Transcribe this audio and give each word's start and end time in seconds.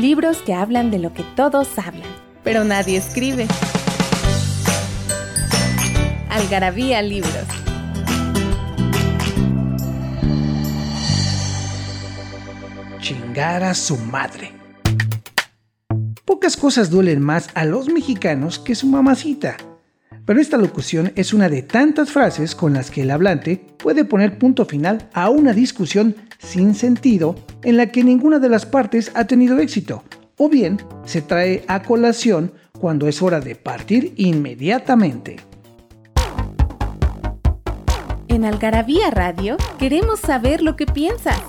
Libros 0.00 0.42
que 0.42 0.54
hablan 0.54 0.92
de 0.92 1.00
lo 1.00 1.12
que 1.12 1.24
todos 1.24 1.76
hablan, 1.76 2.08
pero 2.44 2.62
nadie 2.62 2.98
escribe. 2.98 3.48
Algarabía 6.30 7.02
Libros. 7.02 7.32
Chingar 13.00 13.64
a 13.64 13.74
su 13.74 13.96
madre. 13.96 14.52
Pocas 16.24 16.56
cosas 16.56 16.90
duelen 16.90 17.20
más 17.20 17.48
a 17.54 17.64
los 17.64 17.88
mexicanos 17.88 18.60
que 18.60 18.76
su 18.76 18.86
mamacita. 18.86 19.56
Pero 20.24 20.40
esta 20.40 20.58
locución 20.58 21.10
es 21.16 21.32
una 21.32 21.48
de 21.48 21.62
tantas 21.62 22.12
frases 22.12 22.54
con 22.54 22.72
las 22.72 22.92
que 22.92 23.02
el 23.02 23.10
hablante 23.10 23.56
puede 23.78 24.04
poner 24.04 24.38
punto 24.38 24.64
final 24.64 25.08
a 25.12 25.28
una 25.28 25.52
discusión 25.52 26.14
sin 26.38 26.76
sentido 26.76 27.34
en 27.62 27.76
la 27.76 27.86
que 27.86 28.04
ninguna 28.04 28.38
de 28.38 28.48
las 28.48 28.66
partes 28.66 29.10
ha 29.14 29.26
tenido 29.26 29.58
éxito, 29.58 30.02
o 30.36 30.48
bien 30.48 30.78
se 31.04 31.22
trae 31.22 31.64
a 31.68 31.82
colación 31.82 32.52
cuando 32.78 33.08
es 33.08 33.22
hora 33.22 33.40
de 33.40 33.54
partir 33.56 34.14
inmediatamente. 34.16 35.36
En 38.28 38.44
Algarabía 38.44 39.10
Radio 39.10 39.56
queremos 39.78 40.20
saber 40.20 40.62
lo 40.62 40.76
que 40.76 40.86
piensas. 40.86 41.40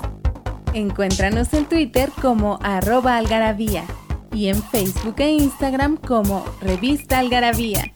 Encuéntranos 0.73 1.53
en 1.53 1.65
Twitter 1.65 2.09
como 2.21 2.59
arroba 2.63 3.17
algarabía 3.17 3.83
y 4.31 4.47
en 4.47 4.61
Facebook 4.63 5.15
e 5.17 5.31
Instagram 5.31 5.97
como 5.97 6.45
revista 6.61 7.19
algarabía. 7.19 7.91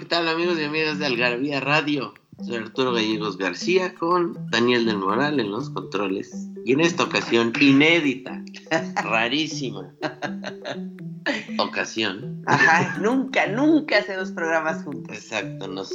¿Qué 0.00 0.06
tal 0.06 0.28
amigos 0.28 0.58
y 0.58 0.64
amigas 0.64 0.98
de 0.98 1.04
Algarabía 1.04 1.60
Radio? 1.60 2.14
Soy 2.42 2.56
Arturo 2.56 2.94
Gallegos 2.94 3.36
García 3.36 3.94
con 3.94 4.48
Daniel 4.50 4.86
del 4.86 4.96
Moral 4.96 5.38
en 5.38 5.50
los 5.50 5.68
controles. 5.68 6.48
Y 6.64 6.72
en 6.72 6.80
esta 6.80 7.04
ocasión 7.04 7.52
inédita, 7.60 8.42
rarísima 9.04 9.92
ocasión. 11.58 12.42
Ajá, 12.46 12.96
nunca, 12.98 13.46
nunca 13.48 13.98
hacemos 13.98 14.32
programas 14.32 14.82
juntos. 14.84 15.14
Exacto, 15.14 15.68
nos, 15.68 15.92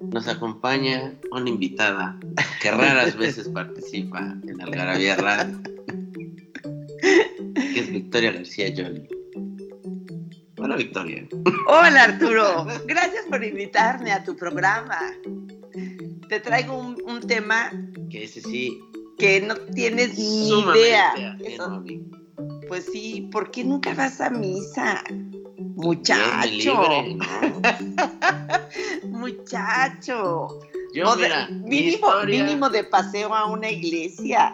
nos 0.00 0.26
acompaña 0.28 1.12
una 1.30 1.50
invitada 1.50 2.18
que 2.62 2.70
raras 2.70 3.14
veces 3.18 3.50
participa 3.50 4.34
en 4.48 4.62
Algarabía 4.62 5.14
Radio, 5.16 5.60
que 7.54 7.80
es 7.80 7.92
Victoria 7.92 8.32
García 8.32 8.72
Jolie. 8.74 9.06
Hola 10.66 10.78
Victoria. 10.78 11.24
Hola 11.68 12.02
Arturo, 12.02 12.66
gracias 12.86 13.24
por 13.30 13.44
invitarme 13.44 14.10
a 14.10 14.24
tu 14.24 14.34
programa. 14.36 14.98
Te 16.28 16.40
traigo 16.40 16.76
un, 16.76 17.00
un 17.06 17.20
tema 17.20 17.70
Que 18.10 18.24
ese 18.24 18.40
sí, 18.40 18.76
que 19.16 19.40
no 19.42 19.54
tienes 19.54 20.18
ni 20.18 20.48
idea. 20.48 21.36
Eso- 21.44 21.84
pues 22.66 22.86
sí, 22.92 23.28
¿por 23.30 23.52
qué 23.52 23.62
nunca 23.62 23.94
vas 23.94 24.20
a 24.20 24.28
misa? 24.28 25.04
Muchacho, 25.76 26.48
libre, 26.50 27.14
¿no? 27.14 27.62
muchacho. 29.08 30.48
Yo, 30.92 31.04
No, 31.04 31.14
de- 31.14 31.22
mira, 31.28 31.46
mínimo, 31.48 32.08
historia- 32.08 32.42
mínimo 32.44 32.70
de 32.70 32.82
paseo 32.82 33.32
a 33.32 33.46
una 33.46 33.70
iglesia. 33.70 34.52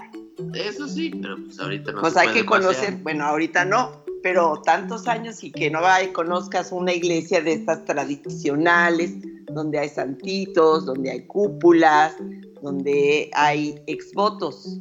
Eso 0.52 0.86
sí, 0.86 1.10
pero 1.22 1.36
pues 1.42 1.58
ahorita 1.58 1.92
no 1.92 2.00
Pues 2.02 2.12
se 2.12 2.20
hay 2.20 2.26
puede 2.28 2.40
que 2.40 2.46
conocer, 2.46 2.74
pasear. 2.76 3.02
bueno, 3.02 3.24
ahorita 3.24 3.64
no, 3.64 4.01
pero 4.22 4.62
tantos 4.64 5.08
años 5.08 5.42
y 5.42 5.50
que 5.50 5.70
no 5.70 5.80
vaya 5.80 6.08
y 6.08 6.12
conozcas 6.12 6.72
una 6.72 6.92
iglesia 6.92 7.40
de 7.40 7.52
estas 7.54 7.84
tradicionales, 7.84 9.14
donde 9.46 9.78
hay 9.78 9.88
santitos, 9.88 10.86
donde 10.86 11.10
hay 11.10 11.26
cúpulas, 11.26 12.14
donde 12.62 13.30
hay 13.34 13.82
exvotos. 13.86 14.78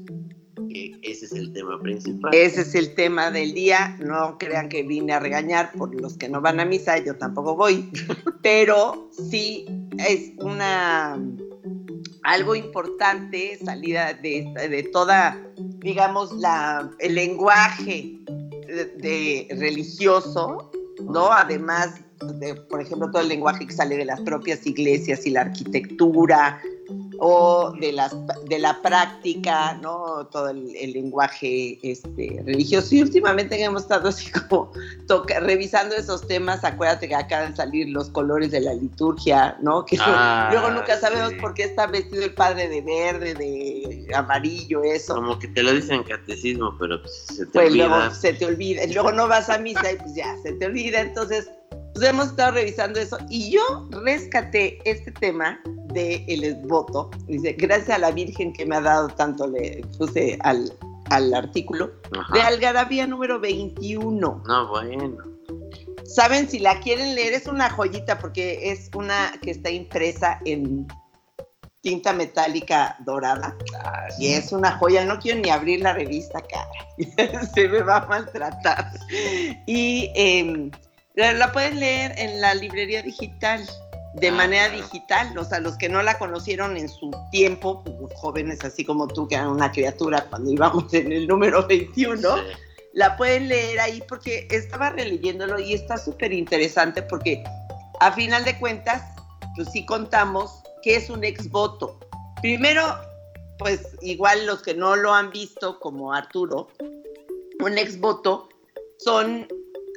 que 0.69 0.99
ese 1.01 1.25
es 1.25 1.31
el 1.33 1.51
tema 1.53 1.79
principal. 1.81 2.33
Ese 2.33 2.61
es 2.61 2.75
el 2.75 2.93
tema 2.93 3.31
del 3.31 3.53
día. 3.53 3.97
No 3.99 4.37
crean 4.37 4.69
que 4.69 4.83
vine 4.83 5.13
a 5.13 5.19
regañar 5.19 5.71
por 5.73 5.93
los 5.99 6.17
que 6.17 6.29
no 6.29 6.41
van 6.41 6.59
a 6.59 6.65
misa, 6.65 6.97
yo 6.99 7.17
tampoco 7.17 7.55
voy, 7.55 7.89
pero 8.41 9.09
sí 9.11 9.65
es 9.97 10.31
una 10.39 11.19
algo 12.23 12.55
importante 12.55 13.57
salida 13.63 14.13
de, 14.13 14.53
de 14.69 14.83
toda, 14.83 15.41
digamos, 15.79 16.31
la, 16.33 16.91
el 16.99 17.15
lenguaje 17.15 18.19
de, 18.67 19.47
religioso, 19.57 20.71
¿no? 21.03 21.31
Además 21.31 21.95
de, 22.39 22.55
por 22.55 22.81
ejemplo, 22.81 23.09
todo 23.11 23.21
el 23.21 23.29
lenguaje 23.29 23.65
que 23.65 23.73
sale 23.73 23.97
de 23.97 24.05
las 24.05 24.21
propias 24.21 24.65
iglesias 24.65 25.25
y 25.25 25.31
la 25.31 25.41
arquitectura, 25.41 26.61
o 27.23 27.71
de, 27.79 27.91
las, 27.91 28.15
de 28.47 28.57
la 28.57 28.81
práctica, 28.81 29.73
¿no? 29.79 30.25
Todo 30.31 30.49
el, 30.49 30.75
el 30.75 30.93
lenguaje 30.93 31.77
este, 31.83 32.41
religioso. 32.43 32.95
Y 32.95 33.03
últimamente 33.03 33.63
hemos 33.63 33.83
estado 33.83 34.09
así 34.09 34.31
como 34.49 34.71
toca- 35.07 35.39
revisando 35.39 35.93
esos 35.95 36.25
temas. 36.27 36.63
Acuérdate 36.63 37.07
que 37.07 37.13
acaban 37.13 37.51
de 37.51 37.57
salir 37.57 37.89
los 37.89 38.09
colores 38.09 38.49
de 38.49 38.61
la 38.61 38.73
liturgia, 38.73 39.55
¿no? 39.61 39.85
Que 39.85 39.97
Ah, 39.99 40.49
luego 40.51 40.71
nunca 40.71 40.99
sabemos 40.99 41.29
sí. 41.29 41.35
por 41.35 41.53
qué 41.53 41.65
está 41.65 41.85
vestido 41.85 42.23
el 42.23 42.33
padre 42.33 42.67
de 42.69 42.81
verde, 42.81 43.35
de 43.35 44.07
amarillo, 44.15 44.81
eso. 44.83 45.13
Como 45.13 45.37
que 45.37 45.47
te 45.47 45.61
lo 45.61 45.73
dicen 45.73 45.97
en 45.97 46.03
catecismo, 46.05 46.75
pero 46.79 46.99
pues, 47.03 47.13
se 47.27 47.45
te 47.45 47.51
Pues 47.51 47.69
olvida. 47.69 47.87
luego 47.87 48.15
se 48.15 48.33
te 48.33 48.45
olvida, 48.47 48.81
luego 48.87 49.11
no 49.11 49.27
vas 49.27 49.47
a 49.47 49.59
misa 49.59 49.91
y 49.91 49.97
pues 49.97 50.15
ya, 50.15 50.35
se 50.41 50.53
te 50.53 50.65
olvida. 50.65 51.01
Entonces, 51.01 51.51
pues 51.93 52.07
hemos 52.07 52.27
estado 52.27 52.53
revisando 52.53 52.99
eso 52.99 53.17
y 53.29 53.51
yo 53.51 53.87
rescaté 53.91 54.79
este 54.85 55.11
tema 55.11 55.59
de 55.93 56.23
el 56.27 56.55
voto. 56.67 57.09
Dice, 57.27 57.53
gracias 57.53 57.89
a 57.89 57.99
la 57.99 58.11
Virgen 58.11 58.53
que 58.53 58.65
me 58.65 58.77
ha 58.77 58.81
dado 58.81 59.09
tanto, 59.09 59.47
le 59.47 59.83
puse 59.97 60.37
al, 60.41 60.71
al 61.09 61.33
artículo, 61.33 61.91
Ajá. 62.17 62.33
de 62.33 62.41
Algarabía 62.41 63.07
número 63.07 63.39
21. 63.39 64.43
No, 64.45 64.67
bueno. 64.69 65.17
¿Saben 66.05 66.49
si 66.49 66.59
la 66.59 66.79
quieren 66.79 67.15
leer? 67.15 67.33
Es 67.33 67.47
una 67.47 67.69
joyita 67.69 68.19
porque 68.19 68.71
es 68.71 68.89
una 68.95 69.33
que 69.41 69.51
está 69.51 69.69
impresa 69.69 70.39
en 70.45 70.87
tinta 71.81 72.13
metálica 72.13 72.95
dorada. 73.05 73.55
Y 74.19 74.33
es 74.33 74.51
una 74.51 74.77
joya, 74.77 75.05
no 75.05 75.19
quiero 75.19 75.39
ni 75.39 75.49
abrir 75.49 75.81
la 75.81 75.93
revista, 75.93 76.41
cara. 76.41 77.43
Se 77.53 77.67
me 77.67 77.81
va 77.81 77.97
a 77.97 78.07
maltratar. 78.07 78.91
Y 79.65 80.11
eh, 80.15 80.71
la, 81.15 81.51
pueden 81.51 81.79
leer 81.79 82.13
en 82.17 82.41
la 82.41 82.53
librería 82.55 83.01
digital, 83.01 83.65
de 84.15 84.27
Ah, 84.29 84.33
manera 84.33 84.67
claro. 84.69 84.83
digital. 84.83 85.37
O 85.37 85.43
sea, 85.45 85.59
los 85.59 85.77
que 85.77 85.87
no 85.89 86.01
la 86.03 86.17
conocieron 86.17 86.75
en 86.77 86.89
su 86.89 87.11
tiempo, 87.31 87.83
pues, 87.83 88.13
jóvenes 88.15 88.63
así 88.63 88.83
como 88.83 89.07
tú, 89.07 89.27
que 89.27 89.35
eran 89.35 89.47
una 89.49 89.71
criatura 89.71 90.25
cuando 90.29 90.51
íbamos 90.51 90.93
en 90.93 91.11
el 91.11 91.27
número 91.27 91.65
21, 91.67 92.37
Sí. 92.37 92.43
la 92.93 93.15
pueden 93.17 93.47
leer 93.47 93.79
ahí 93.79 94.03
porque 94.07 94.47
estaba 94.51 94.89
releyéndolo 94.89 95.59
y 95.59 95.73
está 95.73 95.97
súper 95.97 96.33
interesante 96.33 97.01
porque 97.03 97.41
a 98.01 98.11
final 98.11 98.43
de 98.43 98.57
cuentas, 98.59 99.01
pues 99.55 99.69
sí 99.71 99.85
contamos 99.85 100.61
qué 100.83 100.95
es 100.95 101.09
un 101.09 101.23
ex 101.23 101.49
voto. 101.49 101.99
Primero, 102.41 102.83
pues 103.59 103.81
igual 104.01 104.45
los 104.47 104.61
que 104.63 104.73
no 104.73 104.95
lo 104.95 105.13
han 105.13 105.29
visto, 105.31 105.79
como 105.79 106.11
Arturo, 106.13 106.67
un 107.59 107.77
ex 107.77 107.99
voto 107.99 108.49
son, 108.97 109.47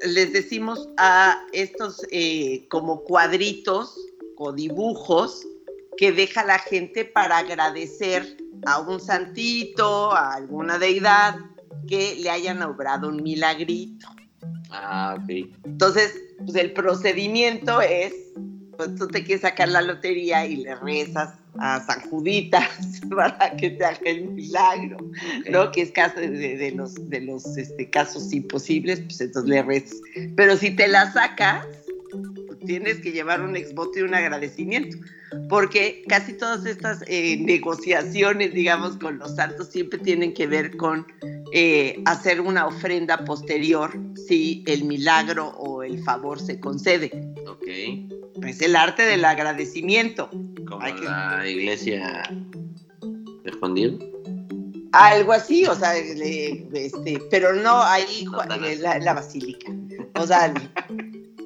les 0.03 0.33
decimos 0.33 0.89
a 0.97 1.41
estos 1.53 2.05
eh, 2.11 2.67
como 2.69 3.05
cuadritos 3.05 3.97
o 4.37 4.53
dibujos 4.53 5.47
que 5.97 6.13
deja 6.13 6.45
la 6.45 6.59
gente 6.59 7.05
para 7.05 7.39
agradecer 7.39 8.37
a 8.67 8.81
un 8.81 9.01
santito, 9.01 10.13
a 10.13 10.35
alguna 10.35 10.79
deidad 10.79 11.37
que 11.87 12.17
le 12.17 12.31
hayan 12.31 12.63
obrado 12.63 13.09
un 13.09 13.23
milagrito. 13.23 14.09
Ah, 14.71 15.17
ok. 15.19 15.49
Entonces, 15.65 16.15
pues 16.39 16.57
el 16.57 16.73
procedimiento 16.73 17.81
es, 17.81 18.13
pues 18.77 18.95
tú 18.97 19.07
te 19.07 19.23
quieres 19.23 19.43
sacar 19.43 19.69
la 19.69 19.83
lotería 19.83 20.47
y 20.47 20.57
le 20.57 20.75
rezas 20.75 21.35
a 21.59 21.85
San 21.85 22.01
Juditas 22.09 22.69
para 23.15 23.57
que 23.57 23.71
te 23.71 23.85
haga 23.85 23.99
el 24.05 24.29
milagro, 24.29 24.97
¿no? 25.51 25.71
Que 25.71 25.83
es 25.83 25.91
caso 25.91 26.21
de, 26.21 26.29
de 26.29 26.71
los, 26.73 26.95
de 27.09 27.21
los 27.21 27.57
este, 27.57 27.89
casos 27.91 28.33
imposibles, 28.33 29.01
pues 29.01 29.21
entonces 29.21 29.49
le 29.49 29.63
rezas. 29.63 30.01
Pero 30.37 30.57
si 30.57 30.71
te 30.71 30.89
la 30.89 31.13
sacas, 31.13 31.67
tienes 32.65 33.01
que 33.01 33.13
llevar 33.13 33.41
un 33.43 33.57
exvoto 33.57 33.99
y 33.99 34.03
un 34.03 34.15
agradecimiento, 34.15 34.97
porque 35.49 36.03
casi 36.09 36.33
todas 36.35 36.65
estas 36.67 37.03
eh, 37.07 37.37
negociaciones, 37.39 38.53
digamos, 38.55 38.97
con 38.97 39.19
los 39.19 39.35
santos 39.37 39.69
siempre 39.69 39.99
tienen 39.99 40.35
que 40.35 40.47
ver 40.47 40.77
con 40.77 41.07
eh, 41.53 42.03
hacer 42.07 42.41
una 42.41 42.67
ofrenda 42.67 43.25
posterior 43.25 43.93
si 44.27 44.63
el 44.67 44.85
milagro 44.85 45.49
o 45.59 45.83
el 45.83 46.03
favor 46.03 46.41
se 46.41 46.59
concede. 46.61 47.11
Ok. 47.47 47.69
Es 48.45 48.61
el 48.61 48.75
arte 48.77 49.03
del 49.03 49.25
agradecimiento. 49.25 50.29
Como 50.67 50.81
Hay 50.83 50.95
que- 50.95 51.05
la 51.05 51.47
iglesia 51.49 52.23
de 53.45 53.53
Juan 53.53 53.75
Diego. 53.75 53.99
Algo 54.93 55.33
así, 55.33 55.67
o 55.67 55.75
sea, 55.75 55.97
este, 55.97 57.19
pero 57.29 57.53
no 57.53 57.83
ahí 57.83 58.25
la, 58.79 58.99
la 59.01 59.15
basílica. 59.15 59.73
O 60.15 60.25
sea, 60.25 60.55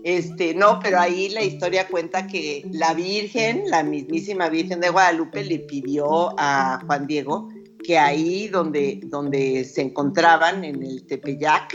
este, 0.05 0.55
no, 0.55 0.79
pero 0.83 1.00
ahí 1.00 1.29
la 1.31 1.43
historia 1.43 1.89
cuenta 1.89 2.27
que 2.27 2.65
la 2.73 2.95
Virgen, 2.95 3.65
la 3.67 3.83
mismísima 3.83 4.49
Virgen 4.49 4.81
de 4.81 4.91
Guadalupe, 4.91 5.45
le 5.45 5.61
pidió 5.61 6.35
a 6.39 6.81
Juan 6.87 7.06
Diego 7.06 7.49
que 7.83 7.99
ahí 7.99 8.49
donde, 8.49 9.00
donde 9.05 9.65
se 9.65 9.83
encontraban, 9.83 10.65
en 10.65 10.83
el 10.83 11.06
Tepeyac, 11.06 11.75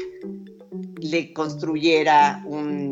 le 0.98 1.34
construyera 1.34 2.44
un, 2.46 2.60
un, 2.60 2.83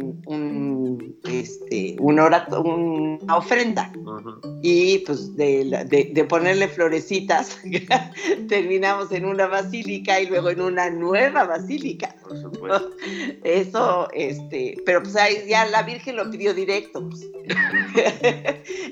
este, 1.41 1.95
un 1.99 2.19
orato- 2.19 2.61
una 2.61 3.35
ofrenda. 3.37 3.91
Ujú. 3.97 4.39
Y 4.63 4.99
pues 4.99 5.35
de, 5.35 5.65
la- 5.65 5.83
de- 5.83 6.11
de 6.13 6.23
ponerle 6.23 6.67
florecitas, 6.67 7.59
terminamos 8.47 9.11
en 9.11 9.25
una 9.25 9.47
basílica 9.47 10.19
y 10.19 10.27
luego 10.27 10.49
en 10.49 10.61
una 10.61 10.89
nueva 10.89 11.43
basílica. 11.45 12.15
Por 12.23 12.39
supuesto. 12.39 12.91
Eso, 13.43 14.07
este, 14.13 14.77
pero 14.85 15.01
pues 15.03 15.15
ahí 15.15 15.43
ya 15.47 15.65
la 15.65 15.83
Virgen 15.83 16.15
lo 16.15 16.29
pidió 16.29 16.53
directo. 16.53 17.07
pues. 17.09 17.27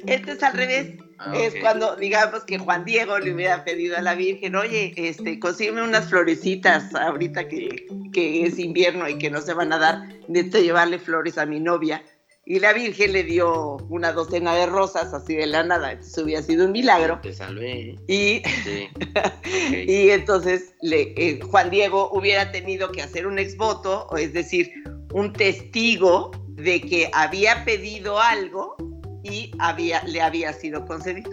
Este 0.08 0.32
es 0.32 0.44
al 0.44 0.54
revés. 0.54 0.94
Ah, 1.22 1.34
Es 1.36 1.54
ok. 1.54 1.60
cuando, 1.62 1.96
digamos, 1.98 2.44
que 2.46 2.58
Juan 2.58 2.86
Diego 2.86 3.20
le 3.20 3.34
hubiera 3.34 3.66
pedido 3.66 3.98
a 3.98 4.02
la 4.02 4.16
Virgen, 4.16 4.56
oye, 4.56 4.94
este, 4.96 5.38
consígueme 5.38 5.84
unas 5.84 6.10
florecitas 6.10 6.96
ahorita 6.96 7.46
que, 7.50 7.88
que 8.14 8.46
es 8.46 8.58
invierno 8.58 9.08
y 9.10 9.18
que 9.18 9.30
no 9.30 9.42
se 9.42 9.54
van 9.54 9.74
a 9.74 9.78
dar, 9.80 10.08
necesito 10.30 10.60
llevarle 10.60 10.98
flores 10.98 11.38
a 11.38 11.46
mi 11.46 11.60
novia. 11.60 12.02
Y 12.50 12.60
la 12.60 12.74
Virgen 12.74 13.14
le 13.14 13.24
dio 13.24 13.78
una 13.90 14.12
docena 14.12 14.56
de 14.56 14.66
rosas 14.66 15.14
así 15.14 15.36
de 15.36 15.46
la 15.46 15.64
nada. 15.64 15.92
Eso 15.92 16.24
hubiera 16.24 16.42
sido 16.42 16.66
un 16.66 16.72
milagro. 16.72 17.20
Te 17.22 17.32
salvé. 17.32 17.96
Y, 18.08 18.42
Sí. 18.64 18.88
Ok. 19.16 19.74
y 19.88 20.10
entonces 20.10 20.74
le- 20.82 21.14
eh, 21.16 21.40
Juan 21.42 21.70
Diego 21.70 22.10
hubiera 22.12 22.52
tenido 22.52 22.92
que 22.92 23.04
hacer 23.04 23.28
un 23.28 23.38
exvoto, 23.38 24.08
o 24.10 24.18
es 24.18 24.34
decir, 24.34 24.72
un 25.14 25.32
testigo 25.32 26.32
de 26.48 26.82
que 26.82 27.12
había 27.14 27.64
pedido 27.66 28.20
algo 28.20 28.76
y 29.24 29.52
había, 29.60 30.02
le 30.06 30.20
había 30.20 30.52
sido 30.52 30.86
concedido. 30.88 31.30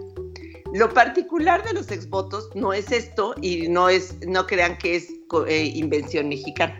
Lo 0.74 0.90
particular 0.92 1.64
de 1.64 1.72
los 1.72 1.90
exvotos 1.90 2.50
no 2.54 2.74
es 2.74 2.92
esto 2.92 3.34
y 3.40 3.68
no 3.68 3.88
es, 3.88 4.14
no 4.26 4.46
crean 4.46 4.76
que 4.76 4.96
es 4.96 5.08
eh, 5.48 5.72
invención 5.74 6.28
mexicana. 6.28 6.78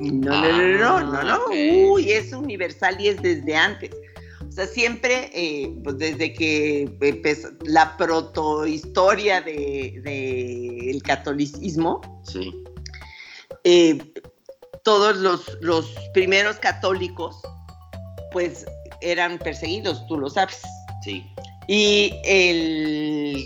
No, 0.00 0.30
no, 0.30 0.52
no, 0.52 0.78
no, 0.78 1.00
no, 1.12 1.22
no, 1.22 1.30
Ah, 1.30 1.38
ok. 1.46 1.54
uy, 1.90 2.10
es 2.10 2.32
universal 2.32 3.00
y 3.00 3.08
es 3.08 3.20
desde 3.22 3.54
antes. 3.54 3.90
O 4.48 4.52
sea, 4.52 4.66
siempre, 4.66 5.30
eh, 5.32 5.72
pues 5.84 5.98
desde 5.98 6.32
que 6.32 6.90
empezó 7.00 7.50
la 7.64 7.96
protohistoria 7.96 9.40
del 9.42 10.02
de, 10.02 11.00
catolicismo, 11.04 12.00
Sí. 12.24 12.52
eh, 13.64 13.98
todos 14.82 15.16
los, 15.18 15.58
los 15.60 15.94
primeros 16.14 16.56
católicos, 16.56 17.36
pues 18.32 18.66
eran 19.02 19.38
perseguidos, 19.38 20.04
tú 20.08 20.18
lo 20.18 20.28
sabes. 20.30 20.60
Sí. 21.04 21.24
Y 21.68 22.12
el, 22.24 23.44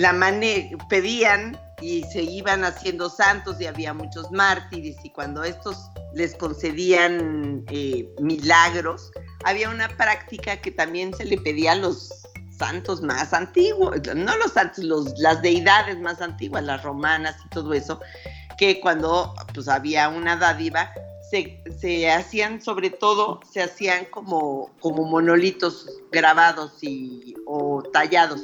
la 0.00 0.12
mane 0.12 0.70
pedían 0.88 1.58
y 1.80 2.04
se 2.04 2.22
iban 2.22 2.64
haciendo 2.64 3.08
santos 3.08 3.60
y 3.60 3.66
había 3.66 3.94
muchos 3.94 4.30
mártires 4.30 4.96
y 5.04 5.10
cuando 5.10 5.44
estos 5.44 5.90
les 6.14 6.34
concedían 6.34 7.64
eh, 7.70 8.08
milagros, 8.20 9.10
había 9.44 9.70
una 9.70 9.88
práctica 9.88 10.56
que 10.56 10.70
también 10.70 11.14
se 11.14 11.24
le 11.24 11.38
pedía 11.38 11.72
a 11.72 11.76
los 11.76 12.10
santos 12.58 13.02
más 13.02 13.32
antiguos, 13.32 13.96
no 14.14 14.36
los 14.36 14.52
santos, 14.52 14.84
los, 14.84 15.18
las 15.18 15.40
deidades 15.42 15.98
más 16.00 16.20
antiguas, 16.20 16.64
las 16.64 16.82
romanas 16.82 17.36
y 17.46 17.48
todo 17.50 17.72
eso, 17.72 18.00
que 18.58 18.80
cuando 18.80 19.34
pues 19.54 19.68
había 19.68 20.08
una 20.08 20.36
dádiva, 20.36 20.92
se, 21.30 21.62
se 21.78 22.10
hacían 22.10 22.60
sobre 22.60 22.90
todo, 22.90 23.40
se 23.50 23.62
hacían 23.62 24.06
como, 24.06 24.70
como 24.80 25.04
monolitos 25.04 25.86
grabados 26.10 26.82
y, 26.82 27.34
o 27.46 27.82
tallados. 27.92 28.40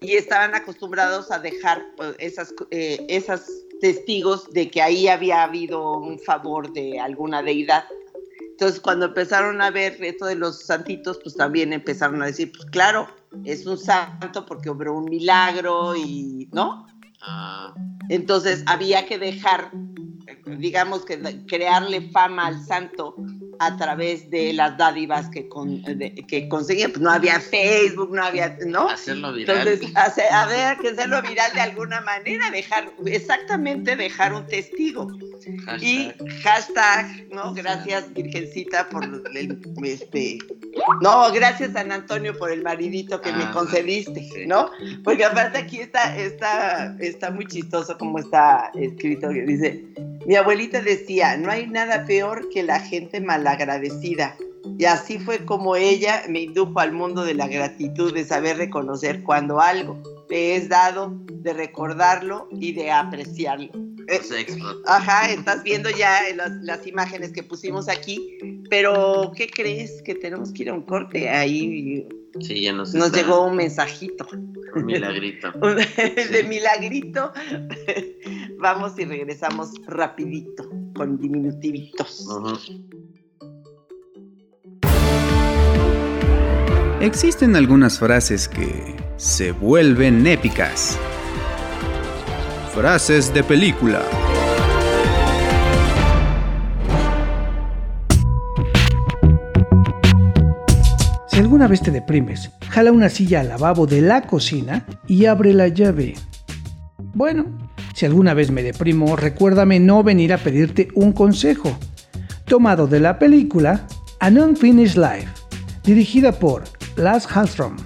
Y 0.00 0.14
estaban 0.14 0.54
acostumbrados 0.54 1.30
a 1.30 1.38
dejar 1.38 1.84
pues, 1.96 2.14
esas, 2.18 2.54
eh, 2.70 3.04
esas 3.08 3.50
testigos 3.80 4.50
de 4.50 4.70
que 4.70 4.82
ahí 4.82 5.08
había 5.08 5.42
habido 5.42 5.98
un 5.98 6.18
favor 6.18 6.72
de 6.72 6.98
alguna 7.00 7.42
deidad. 7.42 7.84
Entonces, 8.60 8.80
cuando 8.80 9.06
empezaron 9.06 9.62
a 9.62 9.70
ver 9.70 9.96
esto 10.04 10.26
de 10.26 10.34
los 10.34 10.66
santitos, 10.66 11.18
pues 11.22 11.34
también 11.34 11.72
empezaron 11.72 12.22
a 12.22 12.26
decir, 12.26 12.52
pues 12.52 12.66
claro, 12.70 13.08
es 13.44 13.64
un 13.64 13.78
santo 13.78 14.44
porque 14.44 14.68
obró 14.68 14.98
un 14.98 15.06
milagro 15.06 15.96
y, 15.96 16.48
¿no? 16.52 16.86
Ah, 17.22 17.74
Entonces 18.10 18.62
había 18.66 19.06
que 19.06 19.18
dejar, 19.18 19.70
digamos 20.46 21.04
que 21.04 21.18
crearle 21.46 22.00
fama 22.10 22.46
al 22.46 22.64
santo 22.64 23.14
a 23.58 23.76
través 23.76 24.30
de 24.30 24.52
las 24.54 24.76
dádivas 24.78 25.28
que, 25.28 25.48
con- 25.48 25.82
de- 25.82 26.14
que 26.26 26.48
conseguía. 26.48 26.88
Pues 26.88 27.00
no 27.00 27.10
había 27.10 27.38
Facebook, 27.40 28.10
no 28.14 28.22
había, 28.24 28.56
¿no? 28.66 28.88
hacerlo 28.88 29.32
viral. 29.34 29.58
Entonces, 29.68 29.92
hace- 29.96 30.28
había 30.30 30.76
que 30.76 30.88
hacerlo 30.88 31.20
viral 31.22 31.52
de 31.54 31.60
alguna 31.60 32.00
manera, 32.00 32.50
dejar, 32.50 32.90
exactamente 33.06 33.96
dejar 33.96 34.32
un 34.32 34.46
testigo. 34.46 35.08
Hashtag. 35.64 35.82
Y 35.82 36.12
hashtag, 36.42 37.26
¿no? 37.32 37.54
Gracias, 37.54 38.12
Virgencita, 38.12 38.88
por 38.90 39.04
el, 39.04 39.58
este. 39.84 40.38
No, 41.00 41.32
gracias, 41.32 41.72
San 41.72 41.90
Antonio, 41.92 42.36
por 42.36 42.50
el 42.50 42.62
maridito 42.62 43.20
que 43.20 43.32
me 43.32 43.44
Ah, 43.44 43.50
concediste, 43.52 44.20
sí. 44.22 44.46
¿no? 44.46 44.70
Porque 45.02 45.24
aparte 45.24 45.58
aquí 45.58 45.80
está, 45.80 46.16
está, 46.16 46.94
está 47.00 47.30
muy 47.30 47.46
chistoso 47.46 47.96
como 47.98 48.18
está 48.18 48.70
escrito, 48.74 49.30
que 49.30 49.42
dice, 49.42 49.84
mi 50.30 50.36
abuelita 50.36 50.80
decía, 50.80 51.36
no 51.36 51.50
hay 51.50 51.66
nada 51.66 52.04
peor 52.06 52.48
que 52.50 52.62
la 52.62 52.78
gente 52.78 53.20
malagradecida. 53.20 54.36
Y 54.78 54.84
así 54.84 55.18
fue 55.18 55.44
como 55.44 55.74
ella 55.74 56.22
me 56.28 56.42
indujo 56.42 56.78
al 56.78 56.92
mundo 56.92 57.24
de 57.24 57.34
la 57.34 57.48
gratitud, 57.48 58.14
de 58.14 58.22
saber 58.22 58.56
reconocer 58.56 59.24
cuando 59.24 59.60
algo 59.60 60.00
te 60.28 60.54
es 60.54 60.68
dado, 60.68 61.12
de 61.32 61.52
recordarlo 61.52 62.48
y 62.52 62.70
de 62.70 62.92
apreciarlo. 62.92 63.72
Eh. 64.06 64.20
Ajá, 64.86 65.32
estás 65.32 65.64
viendo 65.64 65.90
ya 65.90 66.20
las, 66.36 66.52
las 66.62 66.86
imágenes 66.86 67.32
que 67.32 67.42
pusimos 67.42 67.88
aquí, 67.88 68.38
pero 68.70 69.32
¿qué 69.34 69.48
crees? 69.48 70.00
Que 70.02 70.14
tenemos 70.14 70.52
que 70.52 70.62
ir 70.62 70.70
a 70.70 70.74
un 70.74 70.82
corte. 70.82 71.28
Ahí 71.28 72.06
Sí, 72.38 72.62
ya 72.62 72.72
nos, 72.72 72.94
nos 72.94 73.06
está- 73.08 73.22
llegó 73.22 73.44
un 73.46 73.56
mensajito 73.56 74.28
un 74.76 74.86
milagrito. 74.86 75.50
de 76.30 76.44
milagrito. 76.48 77.32
Vamos 78.60 78.98
y 78.98 79.06
regresamos 79.06 79.70
rapidito 79.86 80.68
con 80.94 81.18
diminutivitos. 81.18 82.28
Existen 87.00 87.56
algunas 87.56 87.98
frases 87.98 88.46
que 88.46 88.96
se 89.16 89.52
vuelven 89.52 90.26
épicas. 90.26 90.98
Frases 92.74 93.32
de 93.32 93.42
película. 93.42 94.02
Si 101.28 101.38
alguna 101.38 101.66
vez 101.66 101.80
te 101.80 101.90
deprimes, 101.90 102.50
jala 102.68 102.92
una 102.92 103.08
silla 103.08 103.40
al 103.40 103.48
lavabo 103.48 103.86
de 103.86 104.02
la 104.02 104.26
cocina 104.26 104.84
y 105.06 105.24
abre 105.24 105.54
la 105.54 105.68
llave. 105.68 106.14
Bueno, 107.14 107.46
si 108.00 108.06
alguna 108.06 108.32
vez 108.32 108.50
me 108.50 108.62
deprimo, 108.62 109.14
recuérdame 109.14 109.78
no 109.78 110.02
venir 110.02 110.32
a 110.32 110.38
pedirte 110.38 110.88
un 110.94 111.12
consejo. 111.12 111.78
Tomado 112.46 112.86
de 112.86 112.98
la 112.98 113.18
película 113.18 113.86
An 114.20 114.38
Unfinished 114.38 114.96
Life, 114.96 115.28
dirigida 115.84 116.32
por 116.32 116.64
Lars 116.96 117.28
Hallström. 117.28 117.76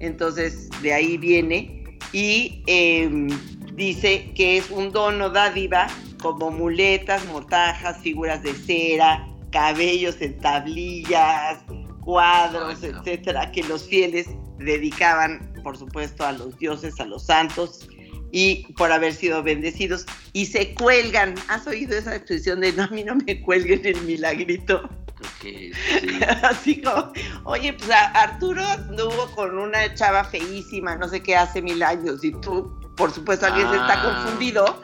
Entonces, 0.00 0.68
de 0.82 0.92
ahí 0.92 1.16
viene. 1.18 1.84
Y 2.12 2.62
em, 2.66 3.28
dice 3.74 4.32
que 4.34 4.56
es 4.58 4.70
un 4.70 4.90
don 4.90 5.20
o 5.22 5.30
dádiva 5.30 5.86
como 6.20 6.50
muletas, 6.50 7.24
mortajas, 7.26 7.98
figuras 8.02 8.42
de 8.42 8.52
cera, 8.54 9.26
cabellos 9.50 10.20
en 10.20 10.38
tablillas, 10.40 11.58
cuadros, 12.00 12.78
Ay, 12.82 12.90
no. 12.92 12.98
etcétera, 13.00 13.52
que 13.52 13.62
los 13.64 13.86
fieles 13.88 14.26
dedicaban, 14.58 15.52
por 15.62 15.76
supuesto, 15.76 16.24
a 16.24 16.32
los 16.32 16.56
dioses, 16.58 16.98
a 17.00 17.04
los 17.06 17.26
santos 17.26 17.86
y 18.32 18.72
por 18.74 18.92
haber 18.92 19.12
sido 19.12 19.42
bendecidos 19.42 20.06
y 20.32 20.46
se 20.46 20.72
cuelgan. 20.74 21.34
¿Has 21.48 21.66
oído 21.66 21.96
esa 21.98 22.14
expresión 22.14 22.60
de 22.60 22.72
no, 22.72 22.84
a 22.84 22.88
mí 22.88 23.02
no 23.04 23.16
me 23.16 23.40
cuelguen 23.42 23.84
el 23.84 24.00
milagrito? 24.02 24.88
Sí. 25.42 25.70
Así 26.42 26.80
como, 26.80 27.12
oye, 27.44 27.74
pues 27.74 27.90
Arturo 27.90 28.64
anduvo 28.64 29.26
con 29.34 29.58
una 29.58 29.94
chava 29.94 30.24
feísima, 30.24 30.96
no 30.96 31.08
sé 31.08 31.22
qué, 31.22 31.36
hace 31.36 31.60
mil 31.60 31.82
años, 31.82 32.24
y 32.24 32.32
tú, 32.40 32.74
por 32.96 33.12
supuesto, 33.12 33.44
alguien 33.44 33.68
se 33.68 33.76
está 33.76 34.00
Ah. 34.00 34.22
confundido, 34.24 34.80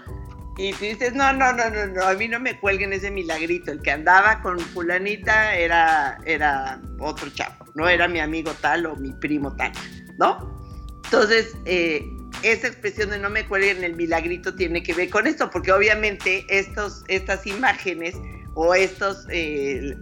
y 0.56 0.72
tú 0.72 0.84
dices, 0.84 1.12
no, 1.14 1.32
no, 1.32 1.52
no, 1.52 1.68
no, 1.68 1.86
no, 1.86 2.02
a 2.02 2.14
mí 2.14 2.28
no 2.28 2.40
me 2.40 2.58
cuelguen 2.58 2.92
ese 2.92 3.10
milagrito, 3.10 3.70
el 3.72 3.82
que 3.82 3.90
andaba 3.90 4.40
con 4.40 4.58
fulanita 4.58 5.54
era, 5.54 6.18
era 6.24 6.80
otro 6.98 7.28
chavo, 7.30 7.66
no 7.74 7.88
era 7.88 8.08
mi 8.08 8.20
amigo 8.20 8.52
tal 8.60 8.86
o 8.86 8.96
mi 8.96 9.12
primo 9.12 9.54
tal, 9.54 9.72
¿no? 10.18 10.56
Entonces, 11.04 11.56
eh, 11.66 12.10
esa 12.42 12.68
expresión 12.68 13.10
de 13.10 13.18
no 13.18 13.30
me 13.30 13.46
cuelguen 13.46 13.84
el 13.84 13.96
milagrito 13.96 14.54
tiene 14.54 14.82
que 14.82 14.94
ver 14.94 15.10
con 15.10 15.26
esto, 15.26 15.50
porque 15.50 15.72
obviamente 15.72 16.46
estos, 16.48 17.04
estas 17.08 17.46
imágenes 17.46 18.14
o 18.54 18.74
estos 18.74 19.26
eh, 19.30 19.94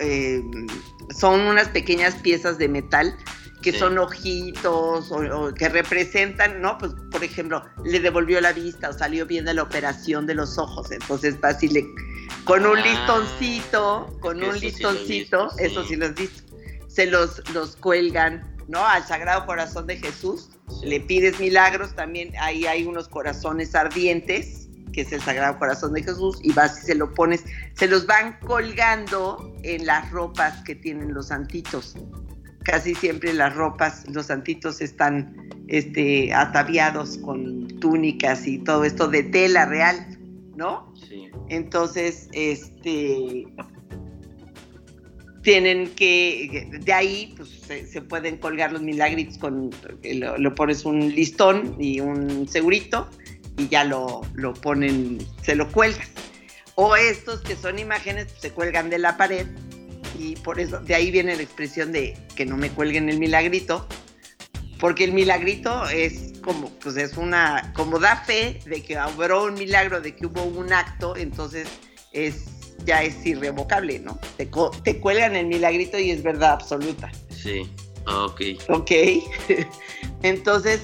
eh, 0.00 0.42
son 1.18 1.40
unas 1.40 1.68
pequeñas 1.68 2.14
piezas 2.16 2.58
de 2.58 2.68
metal 2.68 3.16
que 3.62 3.72
Sí. 3.72 3.78
son 3.78 3.98
ojitos 3.98 5.10
o, 5.10 5.16
o 5.16 5.54
que 5.54 5.68
representan, 5.68 6.60
¿no? 6.60 6.78
Pues, 6.78 6.92
por 7.10 7.24
ejemplo, 7.24 7.62
le 7.84 7.98
devolvió 8.00 8.40
la 8.40 8.52
vista 8.52 8.90
o 8.90 8.92
salió 8.92 9.26
bien 9.26 9.44
de 9.44 9.54
la 9.54 9.62
operación 9.64 10.26
de 10.26 10.34
los 10.34 10.58
ojos. 10.58 10.90
Entonces, 10.92 11.36
va 11.42 11.48
así, 11.48 11.68
le, 11.68 11.84
con 12.44 12.64
un 12.66 12.78
Ah, 12.78 12.82
listoncito, 12.82 14.16
con 14.20 14.42
un 14.42 14.58
listoncito, 14.58 15.50
eso 15.58 15.82
sí. 15.82 15.88
sí 15.90 15.96
lo 15.96 16.06
has 16.06 16.14
visto, 16.14 16.42
se 16.86 17.06
los, 17.06 17.42
los 17.52 17.76
cuelgan, 17.76 18.54
¿no? 18.68 18.84
Al 18.86 19.04
Sagrado 19.06 19.44
Corazón 19.46 19.86
de 19.86 19.96
Jesús. 19.96 20.50
Sí. 20.80 20.86
Le 20.86 21.00
pides 21.00 21.40
milagros, 21.40 21.94
también 21.94 22.32
ahí 22.40 22.66
hay 22.66 22.84
unos 22.84 23.08
corazones 23.08 23.74
ardientes, 23.74 24.68
que 24.92 25.00
es 25.02 25.12
el 25.12 25.20
Sagrado 25.22 25.58
Corazón 25.58 25.92
de 25.94 26.02
Jesús, 26.02 26.38
y 26.42 26.52
vas 26.52 26.82
y 26.82 26.86
se 26.86 26.94
lo 26.94 27.12
pones, 27.14 27.44
se 27.74 27.86
los 27.88 28.06
van 28.06 28.38
colgando 28.46 29.54
en 29.62 29.84
las 29.86 30.10
ropas 30.10 30.62
que 30.64 30.74
tienen 30.74 31.12
los 31.14 31.28
santitos. 31.28 31.94
Casi 32.64 32.94
siempre 32.94 33.32
las 33.32 33.54
ropas, 33.54 34.04
los 34.08 34.26
santitos 34.26 34.80
están 34.80 35.48
este, 35.68 36.32
ataviados 36.34 37.18
con 37.18 37.68
túnicas 37.80 38.46
y 38.46 38.58
todo 38.58 38.84
esto 38.84 39.08
de 39.08 39.22
tela 39.22 39.66
real, 39.66 40.18
¿no? 40.56 40.92
Sí. 41.08 41.30
Entonces, 41.48 42.28
este 42.32 43.46
tienen 45.42 45.88
que, 45.94 46.68
de 46.80 46.92
ahí 46.92 47.32
pues 47.36 47.48
se, 47.48 47.86
se 47.86 48.02
pueden 48.02 48.36
colgar 48.36 48.70
los 48.72 48.82
milagritos 48.82 49.38
con, 49.38 49.70
lo, 50.02 50.36
lo 50.36 50.54
pones 50.54 50.84
un 50.84 51.14
listón 51.14 51.74
y 51.78 52.00
un 52.00 52.46
segurito 52.46 53.08
y 53.56 53.68
ya 53.68 53.84
lo, 53.84 54.20
lo 54.34 54.52
ponen, 54.52 55.18
se 55.42 55.54
lo 55.54 55.70
cuelgas. 55.70 56.08
O 56.74 56.96
estos 56.96 57.40
que 57.40 57.56
son 57.56 57.78
imágenes 57.78 58.26
pues, 58.26 58.40
se 58.40 58.50
cuelgan 58.52 58.90
de 58.90 58.98
la 58.98 59.16
pared 59.16 59.46
y 60.18 60.34
por 60.36 60.58
eso, 60.58 60.80
de 60.80 60.94
ahí 60.94 61.10
viene 61.10 61.36
la 61.36 61.42
expresión 61.42 61.92
de 61.92 62.18
que 62.34 62.44
no 62.44 62.56
me 62.56 62.70
cuelguen 62.70 63.08
el 63.08 63.18
milagrito, 63.18 63.86
porque 64.80 65.04
el 65.04 65.12
milagrito 65.12 65.88
es 65.88 66.32
como, 66.42 66.70
pues 66.80 66.96
es 66.96 67.16
una, 67.16 67.72
como 67.74 67.98
da 67.98 68.16
fe 68.16 68.60
de 68.66 68.82
que 68.82 68.96
hubo 68.96 69.44
un 69.44 69.54
milagro, 69.54 70.00
de 70.00 70.14
que 70.14 70.26
hubo 70.26 70.42
un 70.42 70.72
acto, 70.72 71.16
entonces 71.16 71.68
es, 72.12 72.74
ya 72.84 73.02
es 73.02 73.24
irrevocable, 73.24 74.00
¿no? 74.00 74.18
Te, 74.36 74.50
te 74.82 75.00
cuelgan 75.00 75.36
el 75.36 75.46
milagrito 75.46 75.98
y 75.98 76.10
es 76.10 76.22
verdad 76.22 76.52
absoluta, 76.52 77.10
Sí. 77.30 77.70
Ok. 78.06 78.40
¿ok? 78.70 78.90
entonces, 80.22 80.80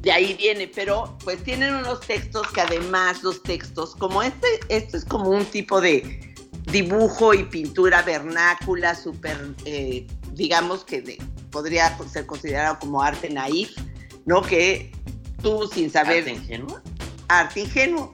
de 0.00 0.12
ahí 0.12 0.34
viene, 0.34 0.68
pero 0.68 1.16
pues 1.24 1.42
tienen 1.42 1.74
unos 1.74 2.00
textos 2.00 2.46
que 2.48 2.60
además 2.60 3.22
los 3.22 3.42
textos, 3.42 3.94
como 3.96 4.22
este, 4.22 4.46
esto 4.68 4.96
es 4.98 5.04
como 5.04 5.30
un 5.30 5.44
tipo 5.46 5.80
de 5.80 6.33
dibujo 6.74 7.32
y 7.34 7.44
pintura 7.44 8.02
vernácula, 8.02 8.96
súper, 8.96 9.36
eh, 9.64 10.08
digamos 10.32 10.84
que 10.84 11.02
de- 11.02 11.22
podría 11.52 11.96
ser 12.08 12.26
considerado 12.26 12.80
como 12.80 13.00
arte 13.00 13.30
naif, 13.30 13.70
¿no? 14.26 14.42
Que 14.42 14.90
tú 15.40 15.68
sin 15.72 15.88
saber 15.88 16.18
¿Arte 16.18 16.32
ingenuo? 16.32 16.80
arte 17.28 17.60
ingenuo. 17.60 18.12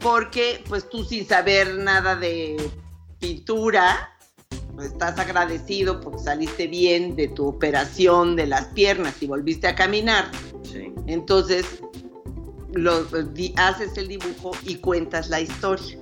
Porque 0.00 0.62
pues 0.68 0.86
tú 0.90 1.04
sin 1.04 1.26
saber 1.26 1.76
nada 1.78 2.16
de 2.16 2.70
pintura, 3.18 4.10
pues, 4.74 4.88
estás 4.92 5.18
agradecido 5.18 6.02
porque 6.02 6.22
saliste 6.22 6.66
bien 6.66 7.16
de 7.16 7.28
tu 7.28 7.46
operación 7.48 8.36
de 8.36 8.46
las 8.46 8.66
piernas 8.66 9.14
y 9.22 9.26
volviste 9.26 9.66
a 9.68 9.74
caminar. 9.74 10.30
Sí. 10.70 10.92
Entonces 11.06 11.64
lo, 12.74 13.06
haces 13.56 13.96
el 13.96 14.08
dibujo 14.08 14.50
y 14.64 14.74
cuentas 14.76 15.30
la 15.30 15.40
historia. 15.40 15.98